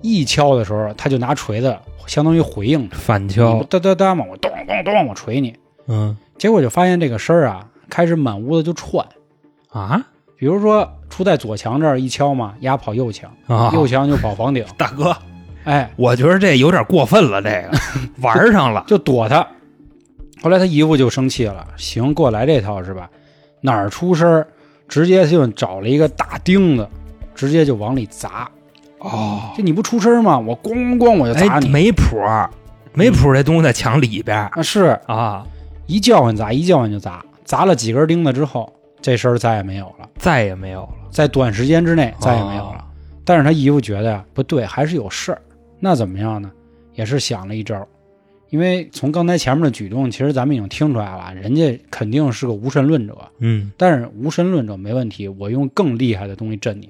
[0.01, 5.55] 一敲的时候，他就拿锤子，相当于回应反敲不，哒哒哒嘛，我咚咚咚，我锤你。
[5.89, 9.07] 嗯结果就发现这个声儿啊，开始满屋子就串。
[9.71, 10.03] 啊
[10.37, 15.17] 比如说出在左墙这儿一敲嘛，压跑右墙，啊，右墙就跑房顶， 大哥，
[15.65, 17.71] 哎，我觉得这有点过分了，这个
[18.21, 19.47] 玩上了，就躲他。
[20.45, 23.09] 后来他姨夫就生气了，行，给我来这套是吧？
[23.63, 24.47] 哪儿出声儿，
[24.87, 26.87] 直接就找了一个大钉子，
[27.35, 28.47] 直接就往里砸。
[28.99, 30.39] 哦，就你不出声吗？
[30.39, 31.71] 我咣咣咣我就砸哎，你。
[31.71, 32.51] 没谱儿，
[32.93, 35.47] 没谱儿，这东西在墙里边儿啊，是啊，
[35.87, 38.71] 一叫唤砸，一叫唤就砸，砸了几根钉子之后，
[39.01, 42.81] 这声儿再也没有了，再也没有了，在短时间之内再也没有了。
[42.81, 42.85] 哦
[43.27, 45.41] 但是他姨夫觉得呀，不对，还是有事儿。
[45.81, 46.51] 那怎么样呢？
[46.93, 47.89] 也是想了一招，
[48.55, 53.19] 因为从刚才前面的举动，其实咱们已经听出来了，人家肯定是个无神论者。
[53.41, 56.89] 嗯但是无神论者没问题，我用更厉害的东西震你，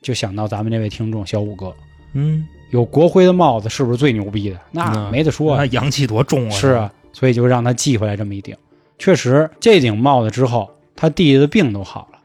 [0.00, 1.70] 就想到咱们这位听众小五哥，
[2.14, 4.58] 嗯，有国徽的帽子是不是最牛逼的？
[4.70, 6.50] 那嗯没得说啊，那阳气多重啊！
[6.50, 8.56] 是啊，所以就让他寄回来这么一顶。
[8.98, 12.18] 确实，这顶帽子之后，他弟弟的病都好了，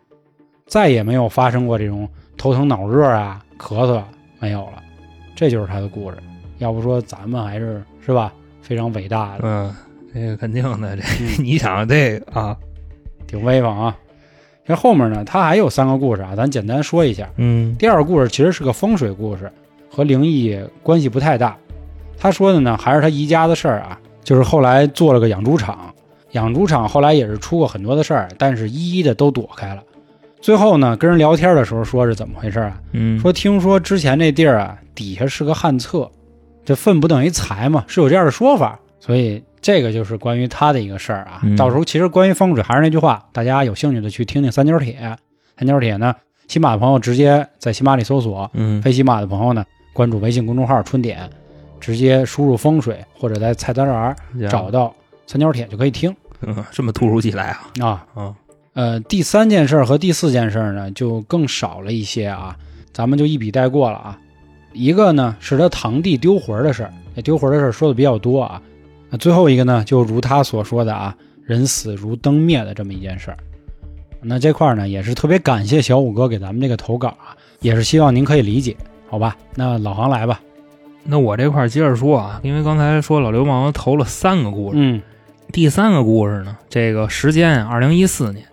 [0.66, 2.08] 再也没有发生过这种
[2.38, 4.08] 头疼脑热啊、咳嗽啊
[4.40, 4.82] 没有了。
[5.36, 6.16] 这就是他的故事。
[6.60, 8.34] 要不说咱们还是是吧，
[8.68, 9.76] 非常伟大的，嗯，
[10.13, 12.57] 这个肯定的，这嗯 你想这个啊，
[13.26, 13.95] 挺威风啊。
[14.65, 17.30] 这后面呢，他还有三个故事啊，咱简单说一下。
[17.38, 19.49] 嗯第二个故事其实是个风水故事，
[19.89, 21.55] 和灵异关系不太大。
[22.20, 25.93] 他说的呢，还是他姨家的事儿啊，就是后来做了个养猪场，
[26.32, 29.82] 养猪场后来也是出过很多的事儿，但是一一的都躲开了。
[30.41, 32.78] 最后呢，跟人聊天的时候说是怎么回事啊？
[32.91, 36.11] 嗯，说听说之前那地儿啊，底下是个旱厕，
[36.68, 38.78] 这粪不等于财嘛，是有这样的说法。
[38.99, 41.39] 所以这个就是关于他的一个事儿啊。
[41.43, 45.18] 嗯到时候其实关于风水还是那句话，大家有兴趣的去听听三角铁。
[45.57, 46.13] 三角铁呢，
[46.49, 49.63] 喜马的朋友直接在喜马里搜索，嗯非喜马的朋友呢，
[49.93, 51.30] 关注微信公众号“春点”，
[51.80, 54.13] 直接输入“风水”或者在菜单栏
[54.49, 54.93] 找到
[55.26, 58.05] 三角铁就可以听嗯这么突如其来啊啊。
[58.13, 58.36] 啊
[58.74, 62.57] 呃，第三件事儿和第四件事儿呢，就更少了一些啊，
[62.91, 64.20] 咱们就一笔带过了啊。
[64.74, 68.61] 一个呢是他堂弟丢魂的事儿，这丢魂的事儿说的比较多啊。
[69.09, 73.38] 那最后一个呢，就如他所说的啊，人死如灯灭的这么一件事儿。
[74.22, 78.76] 那这块儿呢，也是特别感谢小五哥给咱们这个投稿啊，也是希望您可以理解，
[79.09, 79.38] 好吧？
[79.55, 80.41] 那老黄来吧。
[81.03, 85.01] 那我这块儿接着说啊，因为刚才说老流氓投了三个故事，嗯
[85.53, 88.45] 第三个故事呢，这个时间啊，二零一四年，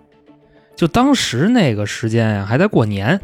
[0.77, 3.21] 就当时那个时间呀、还在过年。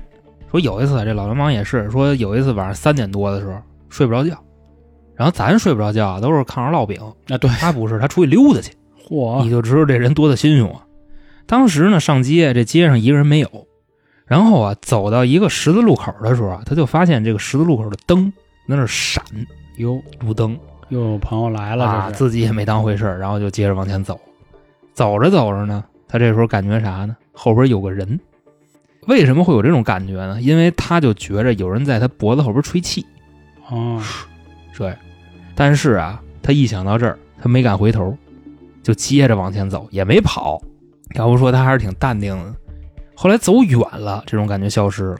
[0.51, 3.57] 说有一次，这老流氓也是说，有一次晚上三点多的时候
[3.89, 4.37] 睡不着觉，
[5.15, 8.73] 然后咱睡不着觉啊都是炕上烙饼，啊，对，他不是，他出去溜达去，
[9.09, 10.85] 嚯你就知道这人多大心胸啊。
[11.47, 13.49] 当时呢，上街，这街上一个人没有，
[14.27, 18.33] 然后啊，走到一个十字路口的时候啊，他就发现这个十字路口的灯
[18.69, 19.25] 在那是闪，
[19.79, 24.19] 哟，路灯又有朋友来了，啊，自己也没当回事儿，然后就接着往前走。
[24.95, 27.17] 走着走着呢，他这时候感觉啥呢？
[27.33, 28.19] 后边有个人。
[29.07, 30.41] 为什么会有这种感觉呢？
[30.41, 33.05] 因为他就觉着有人在他脖子后边吹气，
[33.69, 34.03] 哦，
[34.73, 34.97] 这样。
[35.55, 38.17] 但是啊，他一想到这儿，他没敢回头，
[38.83, 40.61] 就接着往前走，也没跑。
[41.15, 42.55] 要不说他还是挺淡定的。
[43.15, 45.19] 后来走远了，这种感觉消失了。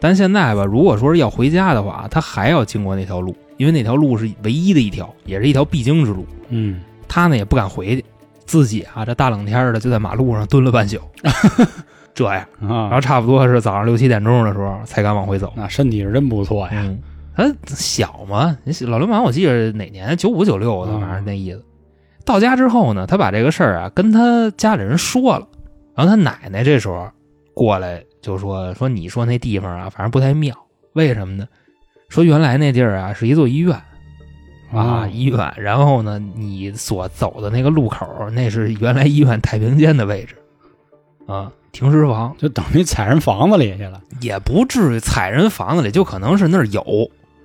[0.00, 6.24] 但现在吧，如果说是要回家的话，他还要经过那条路，因为那条路是唯一的一条，也是一条必经之路。
[6.50, 8.04] 嗯，他呢也不敢回去，
[8.46, 11.00] 自己啊这大冷天的就在马路上蹲了半宿，
[12.18, 15.52] 这样，然啊后，差不多是早上六七点钟的时候才敢往回走。
[15.54, 16.72] 那身体是真不错呀。
[16.74, 17.00] 嗯，
[17.36, 18.58] 他小嘛，
[18.88, 20.16] 老流氓，我记得哪年？
[20.16, 21.00] 九五九六的，嗯。
[21.00, 21.64] 反正那意思。
[22.24, 25.46] 到家之后呢，他把这个事儿啊跟他家里人说了，
[25.94, 27.08] 然后他奶奶这时候
[27.54, 30.52] 过来就说说你说那地方啊，反正不太妙，
[30.94, 31.46] 为什么呢？
[32.08, 33.80] 说原来那地儿啊是一座医院。
[34.72, 40.34] 啊，哦医院，然后呢你所走的那个路口那是原来医院太平间的位置。
[41.26, 42.34] 啊，停尸房。
[42.38, 44.00] 就等于踩人房子里去了。
[44.20, 46.82] 也不至于踩人房子里，就可能是那儿有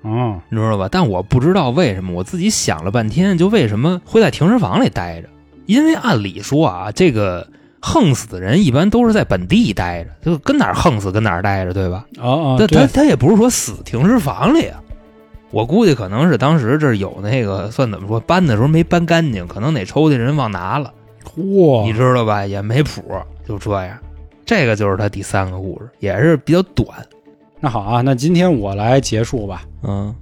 [0.03, 0.89] 嗯，你知道吧？
[0.91, 5.29] 但我不知道为什么，我自己想了半天，就为什么会在停尸房里待着？
[5.65, 7.47] 因为按理说啊，这个
[7.79, 12.05] 横死的人一般都是在本地待着，就跟哪儿横死跟哪儿待着，对吧？
[12.19, 14.81] 哦哦，他他，他也不是说死停尸房里啊。
[15.51, 20.91] 我估计可能是当时这有那个算怎么说，搬的时候没搬干净，可能哪抽屉人忘拿了，
[21.23, 22.45] 嚯，你知道吧？
[22.45, 23.01] 也没谱，
[23.47, 23.97] 就这样。
[24.45, 26.87] 这个就是他第三个故事，也是比较短。
[27.59, 29.63] 那好啊，那今天我来结束吧。
[29.83, 30.13] 嗯，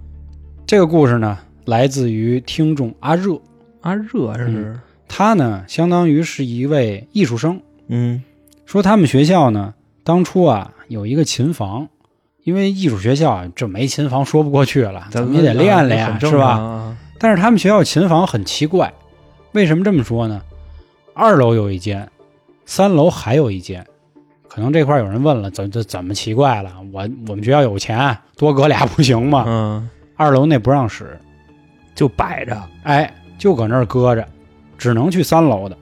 [0.67, 3.39] 这个故事呢，来自于听众阿热，
[3.81, 8.23] 阿热是嗯他呢相当于是一位艺术生，嗯
[8.65, 11.89] 说他们学校呢当初啊有一个琴房，
[12.43, 16.37] 因为艺术学校啊这没琴房说不过去了，咱们也得练练呀，是？
[16.37, 16.95] 吧？
[17.19, 18.93] 但是他们学校琴房很奇怪，
[19.51, 20.41] 为什么这么说呢？
[21.13, 22.07] 二楼有一间，
[22.65, 23.85] 三楼还有一间。
[24.53, 26.71] 可能这块有人问了，怎怎怎么奇怪了？
[26.91, 29.45] 我我们学校有钱，多搁俩不行吗？
[29.47, 31.17] 嗯，二楼那不让使，
[31.95, 32.61] 就摆着。
[32.83, 34.27] 哎，就搁那儿搁着，
[34.77, 35.77] 只能去三楼的。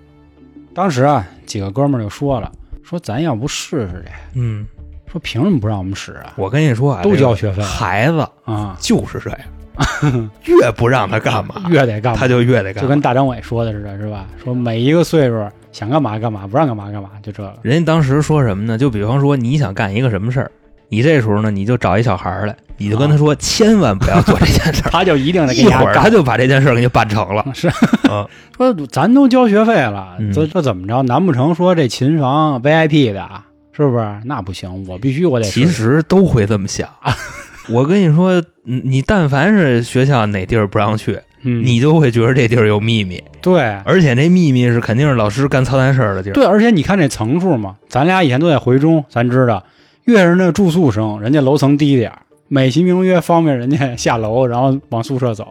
[0.76, 2.52] 当时啊，几个哥们儿就说了，
[2.84, 4.12] 说咱要不试试去？
[4.36, 4.68] 嗯，
[5.12, 6.34] 说凭什么不让我们使啊？
[6.36, 12.82] 我跟你说啊，都交学费孩子啊，就是这样，越不让他干嘛， 越得干嘛，他就越得干嘛。
[12.84, 14.28] 就跟大张伟说的似的，是吧？
[14.44, 17.54] 说每一个岁数想干嘛干嘛，不让干嘛干嘛，就这个。
[17.62, 18.78] 人家当时说什么呢？
[18.78, 20.52] 就比方说你想干一个什么事儿，
[20.90, 24.90] 你这时候呢，你就找一小孩儿来，你就跟他说，千万不要做这件事儿。
[24.92, 27.46] 他就一定得给一会儿他就把这件事儿给你办成了。
[27.54, 27.70] 是
[28.10, 31.02] 嗯说咱都交学费了，嗯这这怎么着？
[31.04, 33.30] 难不成说这琴房 VIP 的，
[33.72, 34.20] 是不是？
[34.26, 36.90] 那不行，我必须我得试其实都会这么想。
[37.70, 46.34] 我跟你说，你你但凡是学校哪地儿不让去，嗯，你就会觉得这地儿有秘密，对而且那秘密是肯定是老师干操蛋事儿的地儿。
[46.34, 49.64] 对，而且你看这层数嘛，咱俩以前都在回中，咱知道，
[50.06, 52.20] 越是那住宿生，人家楼层低点儿，
[52.50, 55.46] 美其名曰方便人家下楼，然后往宿舍走；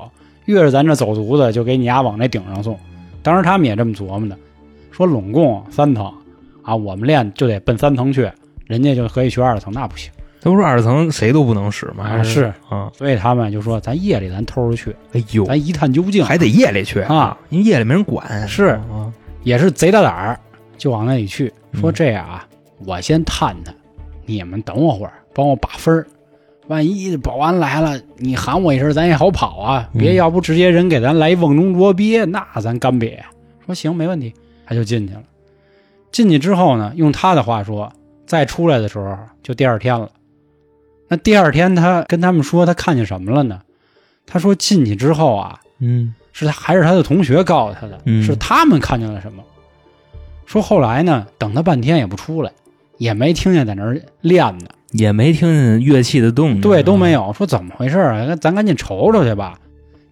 [0.45, 2.79] 越是咱这走读的，就给你丫往那顶上送。
[3.23, 4.37] 当时他们也这么琢磨的，
[4.91, 6.13] 说拢共三层
[6.63, 8.31] 啊，我们练就得奔三层去，
[8.67, 10.11] 人家就可以去二层，那不行。
[10.41, 12.91] 都说二层谁都不能使嘛，啊是啊。
[12.95, 18.47] 所以他们就说，咱夜里咱偷着去，哎呦，咱一探究竟，还得夜里去啊，因为夜里没人管。
[18.47, 19.13] 是啊，
[19.43, 20.41] 也是贼大胆儿，
[20.77, 21.53] 就往那里去。
[21.75, 22.47] 说嗯这样啊，
[22.87, 23.75] 我先探探，
[24.27, 26.07] 你们等我会儿，帮我把分儿。
[26.69, 29.89] 万一保安来了，你喊我一声，咱也好跑啊。
[29.95, 33.19] 嗯别要不直接人给咱来一瓮中捉鳖，那咱干瘪。
[33.67, 34.33] 说行，没问题，
[34.67, 35.23] 他就进去了。
[36.13, 37.91] 进去之后呢，用他的话说，
[38.27, 40.11] 再出来的时候就第二天了。
[41.09, 43.61] 那第二天他跟他们说他看见什么了呢？
[44.27, 49.43] 他说进去之后啊，嗯是他还是他的同学告诉他的，嗯是他们看见了什么。
[50.45, 52.53] 说后来呢，等他半天也不出来，
[52.99, 57.33] 也没听见在那儿练呢，也没听见乐器的动静，对，都没有。
[57.33, 58.25] 说怎么回事啊？
[58.27, 59.59] 那咱赶紧瞅瞅去吧。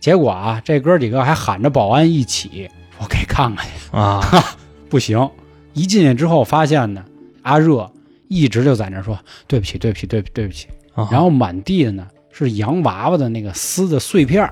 [0.01, 3.97] 结果啊，这哥几个还喊着保安一起，我给看看去。
[3.97, 4.23] 啊。
[4.89, 5.29] 不行，
[5.73, 7.05] 一进去之后发现呢，
[7.43, 7.91] 阿热
[8.29, 10.69] 一直就在那儿说对不起，对不起，对不起，对不起。
[10.97, 14.51] 啊然后满地的呢是洋娃娃的那个撕的碎片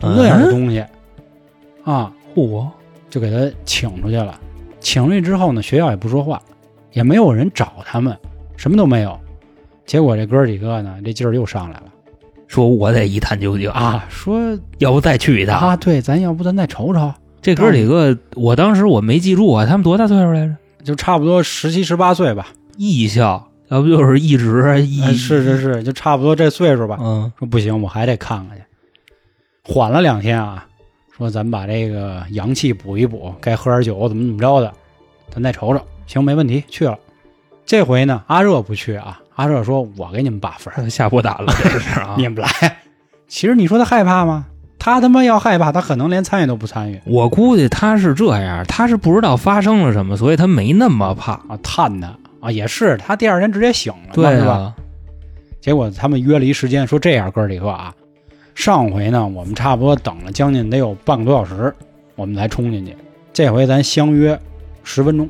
[0.00, 0.84] 那样的东西
[1.84, 2.12] 啊。
[2.34, 2.66] 嚯，
[3.08, 4.40] 就给他请出去了。
[4.80, 6.40] 请出去之后呢，学校也不说话，
[6.92, 8.16] 也没有人找他们，
[8.56, 9.18] 什么都没有。
[9.84, 11.84] 结果这哥几个呢，这劲儿又上来了
[12.46, 15.58] 说我得一探究竟，啊，说要不再去一趟。
[15.58, 20.56] 啊，对，咱要不咱再瞅瞅，这哥几个，我当时我没记住啊，他们多大岁数来着？
[20.82, 22.46] 就差不多十七十八岁吧，
[22.76, 26.98] 艺校，要不就是一直一、哎是是是，就差不多这岁数吧。
[27.00, 28.62] 嗯说不行，我还得看看去。
[29.62, 30.66] 缓了两天啊，
[31.16, 34.72] 说咱们把这个阳气补一补，该喝点酒怎么怎么着的，
[35.32, 35.80] 咱再瞅瞅。
[36.06, 36.98] 行，没问题，去了。
[37.64, 42.48] 这回呢，阿热不去啊，阿热说：“我给你们把分儿， 下破胆了，这是啊 你们来。”
[43.28, 44.46] 其实你说他害怕吗？
[44.80, 51.34] 他他妈要害怕，他可能连参与都不参与我估计他是这样，他是不知道发生了什么，所以他没那么怕。
[51.34, 52.08] 啊，探他
[52.40, 54.52] 啊，也是他第二天直接醒了嘛，对是吧？
[54.52, 54.76] 啊，
[55.60, 57.94] 结果他们约了一时间，说这样哥儿几个啊，
[58.54, 61.72] 上回呢我们差不多等了将近得有半个多小时，
[62.16, 62.96] 我们才冲进去。
[63.32, 64.38] 这回咱相约
[64.82, 65.28] 十分钟，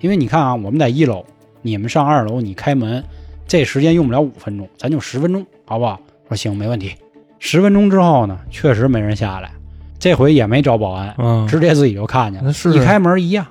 [0.00, 1.24] 因为你看啊，我们在一楼，
[1.62, 3.02] 你们上二楼，你开门，
[3.46, 6.00] 这时间用不了五分钟，咱就十分钟，好不好？
[6.28, 6.94] 说行，没问题。
[7.38, 9.50] 十分钟之后呢，确实没人下来，
[9.98, 13.50] 这回也没找保安，嗯，直接自己就看见了，是一开门一样，不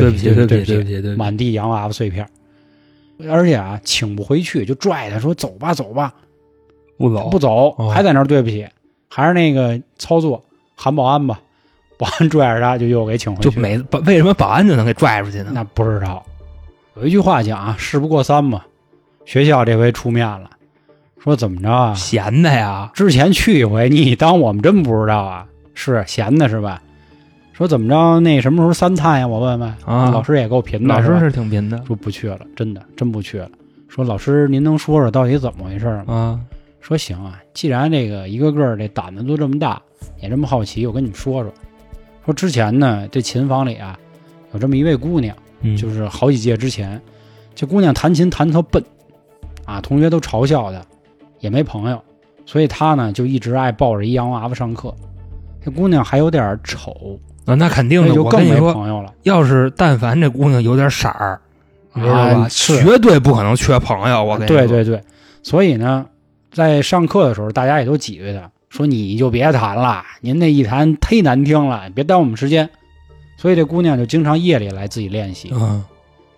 [0.00, 1.16] 对不起，对对不起，对不起，对。
[1.16, 2.26] 满地洋娃娃碎片，
[3.28, 6.12] 而且啊，请不回去，就拽他说走吧走吧，
[6.98, 8.66] 不走，不走，哦还在那儿对不起，
[9.08, 10.42] 还是那个操作，
[10.74, 11.40] 喊保安吧，
[11.96, 15.50] 保安拽着他就又给请回去，就每保为什么保安就能给拽出去呢？
[15.54, 16.24] 那不知道。
[16.96, 18.64] 有一句话讲啊，事不过三嘛，
[19.24, 20.50] 学校这回出面了，
[21.18, 21.94] 说怎么着啊？
[21.94, 25.46] 闲的呀，之前去一回，你当我们真不知道啊？
[25.74, 26.80] 是闲的是吧？
[27.56, 28.18] 说怎么着？
[28.18, 29.26] 那什么时候三探呀？
[29.26, 33.48] 我问问啊老师也够贫的，老师是挺贫的说不去了，真的真不去了。
[33.88, 36.12] 说老师，您能说说到底怎么回事吗？
[36.12, 36.40] 啊，
[36.80, 39.80] 说行啊，既然这个一个个儿这胆子都这么大，
[40.20, 41.52] 也这么好奇，我跟你们说说。
[42.24, 43.96] 说之前呢，这琴房里啊，
[44.52, 47.00] 有这么一位姑娘，嗯就是好几届之前，
[47.54, 48.82] 这姑娘弹琴弹得特笨，
[49.64, 50.82] 啊，同学都嘲笑她，
[51.38, 52.02] 也没朋友，
[52.46, 54.92] 所以她呢就一直爱抱着一洋娃娃上课。
[55.64, 57.16] 这姑娘还有点丑，
[57.46, 58.14] 啊，那肯定的。
[58.14, 59.12] 就更没我跟你说，朋友了。
[59.22, 61.40] 要是但凡这姑娘有点色儿，
[61.92, 62.20] 你知道吧？
[62.20, 64.22] 啊绝对不可能缺朋友。
[64.24, 65.02] 我跟你说，对对对，
[65.42, 66.06] 所以呢，
[66.52, 72.68] 在上课的时候，大家也都挤兑她，说你就别弹了，您那一弹忒难听了，别耽误我们时间。
[73.36, 75.84] 所以这姑娘就经常夜里来自己练习，嗯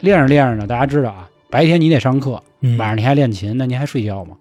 [0.01, 4.37] 练着练着呢，大家知道啊，白天你得上课，嗯，晚上你还练琴，那您还睡觉吗？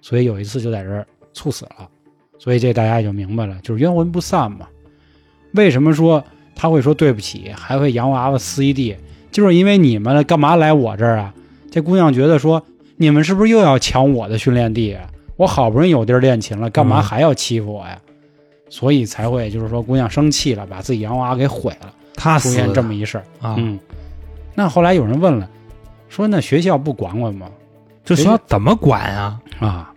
[0.00, 1.88] 所以有一次就在这儿猝死了，
[2.38, 4.66] 所以这大家也就明白了，就是冤魂不散嘛。
[5.52, 6.22] 为什么说
[6.54, 8.96] 他会说对不起，还会洋娃娃撕一地？
[9.30, 11.32] 就是因为你们干嘛来我这儿啊？
[11.70, 12.62] 这姑娘觉得说，
[12.96, 15.08] 你们是不是又要抢我的训练地啊？
[15.36, 17.98] 我好不容易有地儿练琴了，干嘛嗯还要欺负我呀？
[18.68, 23.24] 所以才会就是说，姑娘生气了，把自己洋娃娃给毁了，出现这么一事儿。
[23.40, 23.78] 啊，嗯，
[24.54, 25.48] 那后来有人问了，
[26.08, 27.48] 说那学校不管管吗？
[28.04, 29.40] 这学校怎么管啊？
[29.60, 29.94] 啊，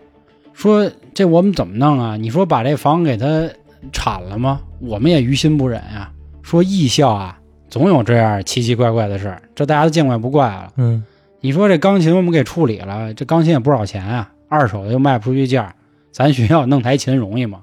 [0.54, 2.16] 说这我们怎么弄啊？
[2.16, 3.48] 你说把这房给他
[3.92, 4.60] 铲了吗？
[4.80, 6.10] 我们也于心不忍呀、
[6.42, 10.72] 说艺校啊，总有这样奇奇怪怪的事儿，这大家都见怪不怪了。
[10.76, 11.04] 嗯
[11.40, 15.74] 你说这钢琴我们给处理了，这钢琴也不少钱啊，二手的又卖不出去价，
[16.10, 17.62] 咱学校弄台琴容易吗？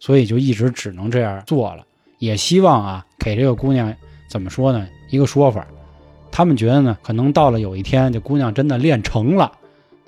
[0.00, 1.84] 所以就一直只能这样做了。
[2.18, 3.94] 也希望啊，给这个姑娘
[4.28, 4.88] 怎么说呢？
[5.10, 5.64] 一个说法，
[6.32, 9.52] 他们觉得呢，可能到了有一天，这姑娘真的练成了，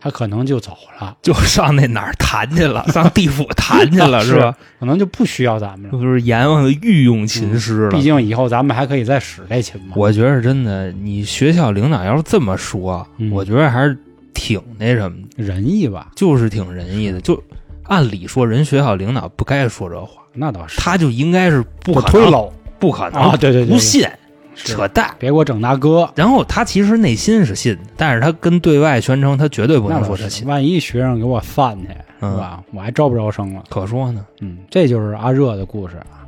[0.07, 1.16] 她可能就走了。
[1.20, 4.54] 就上那哪儿弹去了，上地府弹去了， 是吧？
[4.78, 5.98] 可能就不需要咱们了。
[5.98, 7.90] 就是阎王的御用琴师了。
[7.90, 9.94] 毕竟以后咱们还可以再使这琴嘛。
[9.96, 13.98] 我觉得真的，你学校领导要是这么说，嗯我觉得还是
[14.32, 17.20] 挺那什么的，仁义吧，就是挺仁义的。
[17.20, 17.42] 就
[17.84, 20.80] 按理说，人学校领导不该说这话，那倒是。
[20.80, 23.36] 他就应该是不不可能，不可能，啊！
[23.36, 24.11] 对对对，不信，是
[24.57, 25.14] 扯淡。
[25.18, 29.88] 别给我整大哥，然后他其实内心是信的，但是他跟对外宣称他绝对不。
[29.88, 31.88] 能说他信，万一学生给我犯去，
[32.20, 32.62] 嗯是吧？
[32.72, 33.62] 我还招不招生了？
[33.68, 34.24] 可说呢。
[34.40, 36.26] 嗯，这就是阿热的故事啊。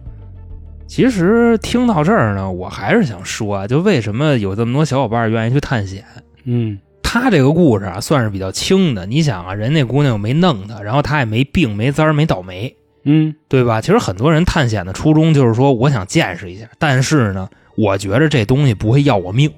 [0.86, 6.04] 其实听到这儿呢，我还是想说啊，就为什么有这么多小伙伴愿意去探险？
[6.44, 9.06] 嗯他这个故事啊，算是比较轻的。
[9.06, 13.80] 你想啊，人那姑娘又没弄他，然后他也没病、没灾、没倒霉，嗯对吧？
[13.80, 17.48] 其实很多人探险的初衷就是说，我想见识一下，但是呢，
[17.78, 19.48] 我觉着这东西不会要我命，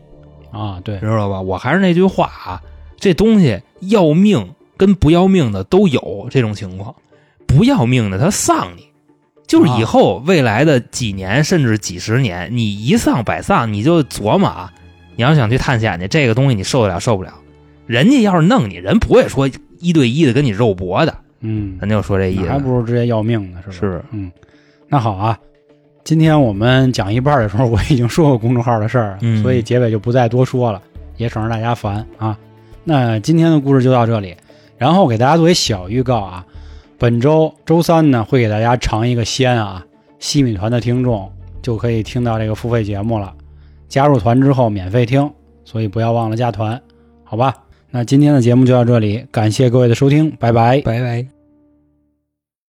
[0.51, 1.41] 啊，对，知道吧？
[1.41, 2.62] 我还是那句话啊，
[2.99, 6.95] 这东西要命跟不要命的都有这种情况，
[7.47, 8.91] 不要命的他丧你。
[9.47, 14.71] 就是以后未来的几年甚至几十年，你一丧百丧，你就琢磨啊，
[15.16, 17.33] 你要想去探险去，这个东西你受得了受不了？
[17.87, 19.49] 人家要是弄你，人不会说
[19.79, 22.47] 一对一的跟你肉搏的，嗯，咱就说这意思。
[22.49, 23.75] 还不如直接要命呢，是吧？
[23.81, 24.31] 是，嗯，
[24.89, 25.39] 那好啊。
[26.05, 30.81] 今天我们讲一半的时候，我已经说过公众号的事儿所以结尾就不再多说了，
[31.17, 32.37] 也省着大家烦啊。
[32.85, 34.35] 那今天的故事就到这里，
[34.77, 36.45] 然后给大家做一小预告啊，
[36.99, 39.85] 本周周三呢会给大家尝一个鲜啊，
[40.19, 41.31] 西米团的听众
[41.63, 43.33] 就可以听到这个付费节目了，
[43.89, 45.31] 加入团之后免费听，
[45.65, 46.81] 所以不要忘了加团，
[47.23, 47.55] 好吧？
[47.91, 50.81] 那今天的节目就到这里，感谢各位的收听，拜拜。
[50.81, 51.39] 拜拜。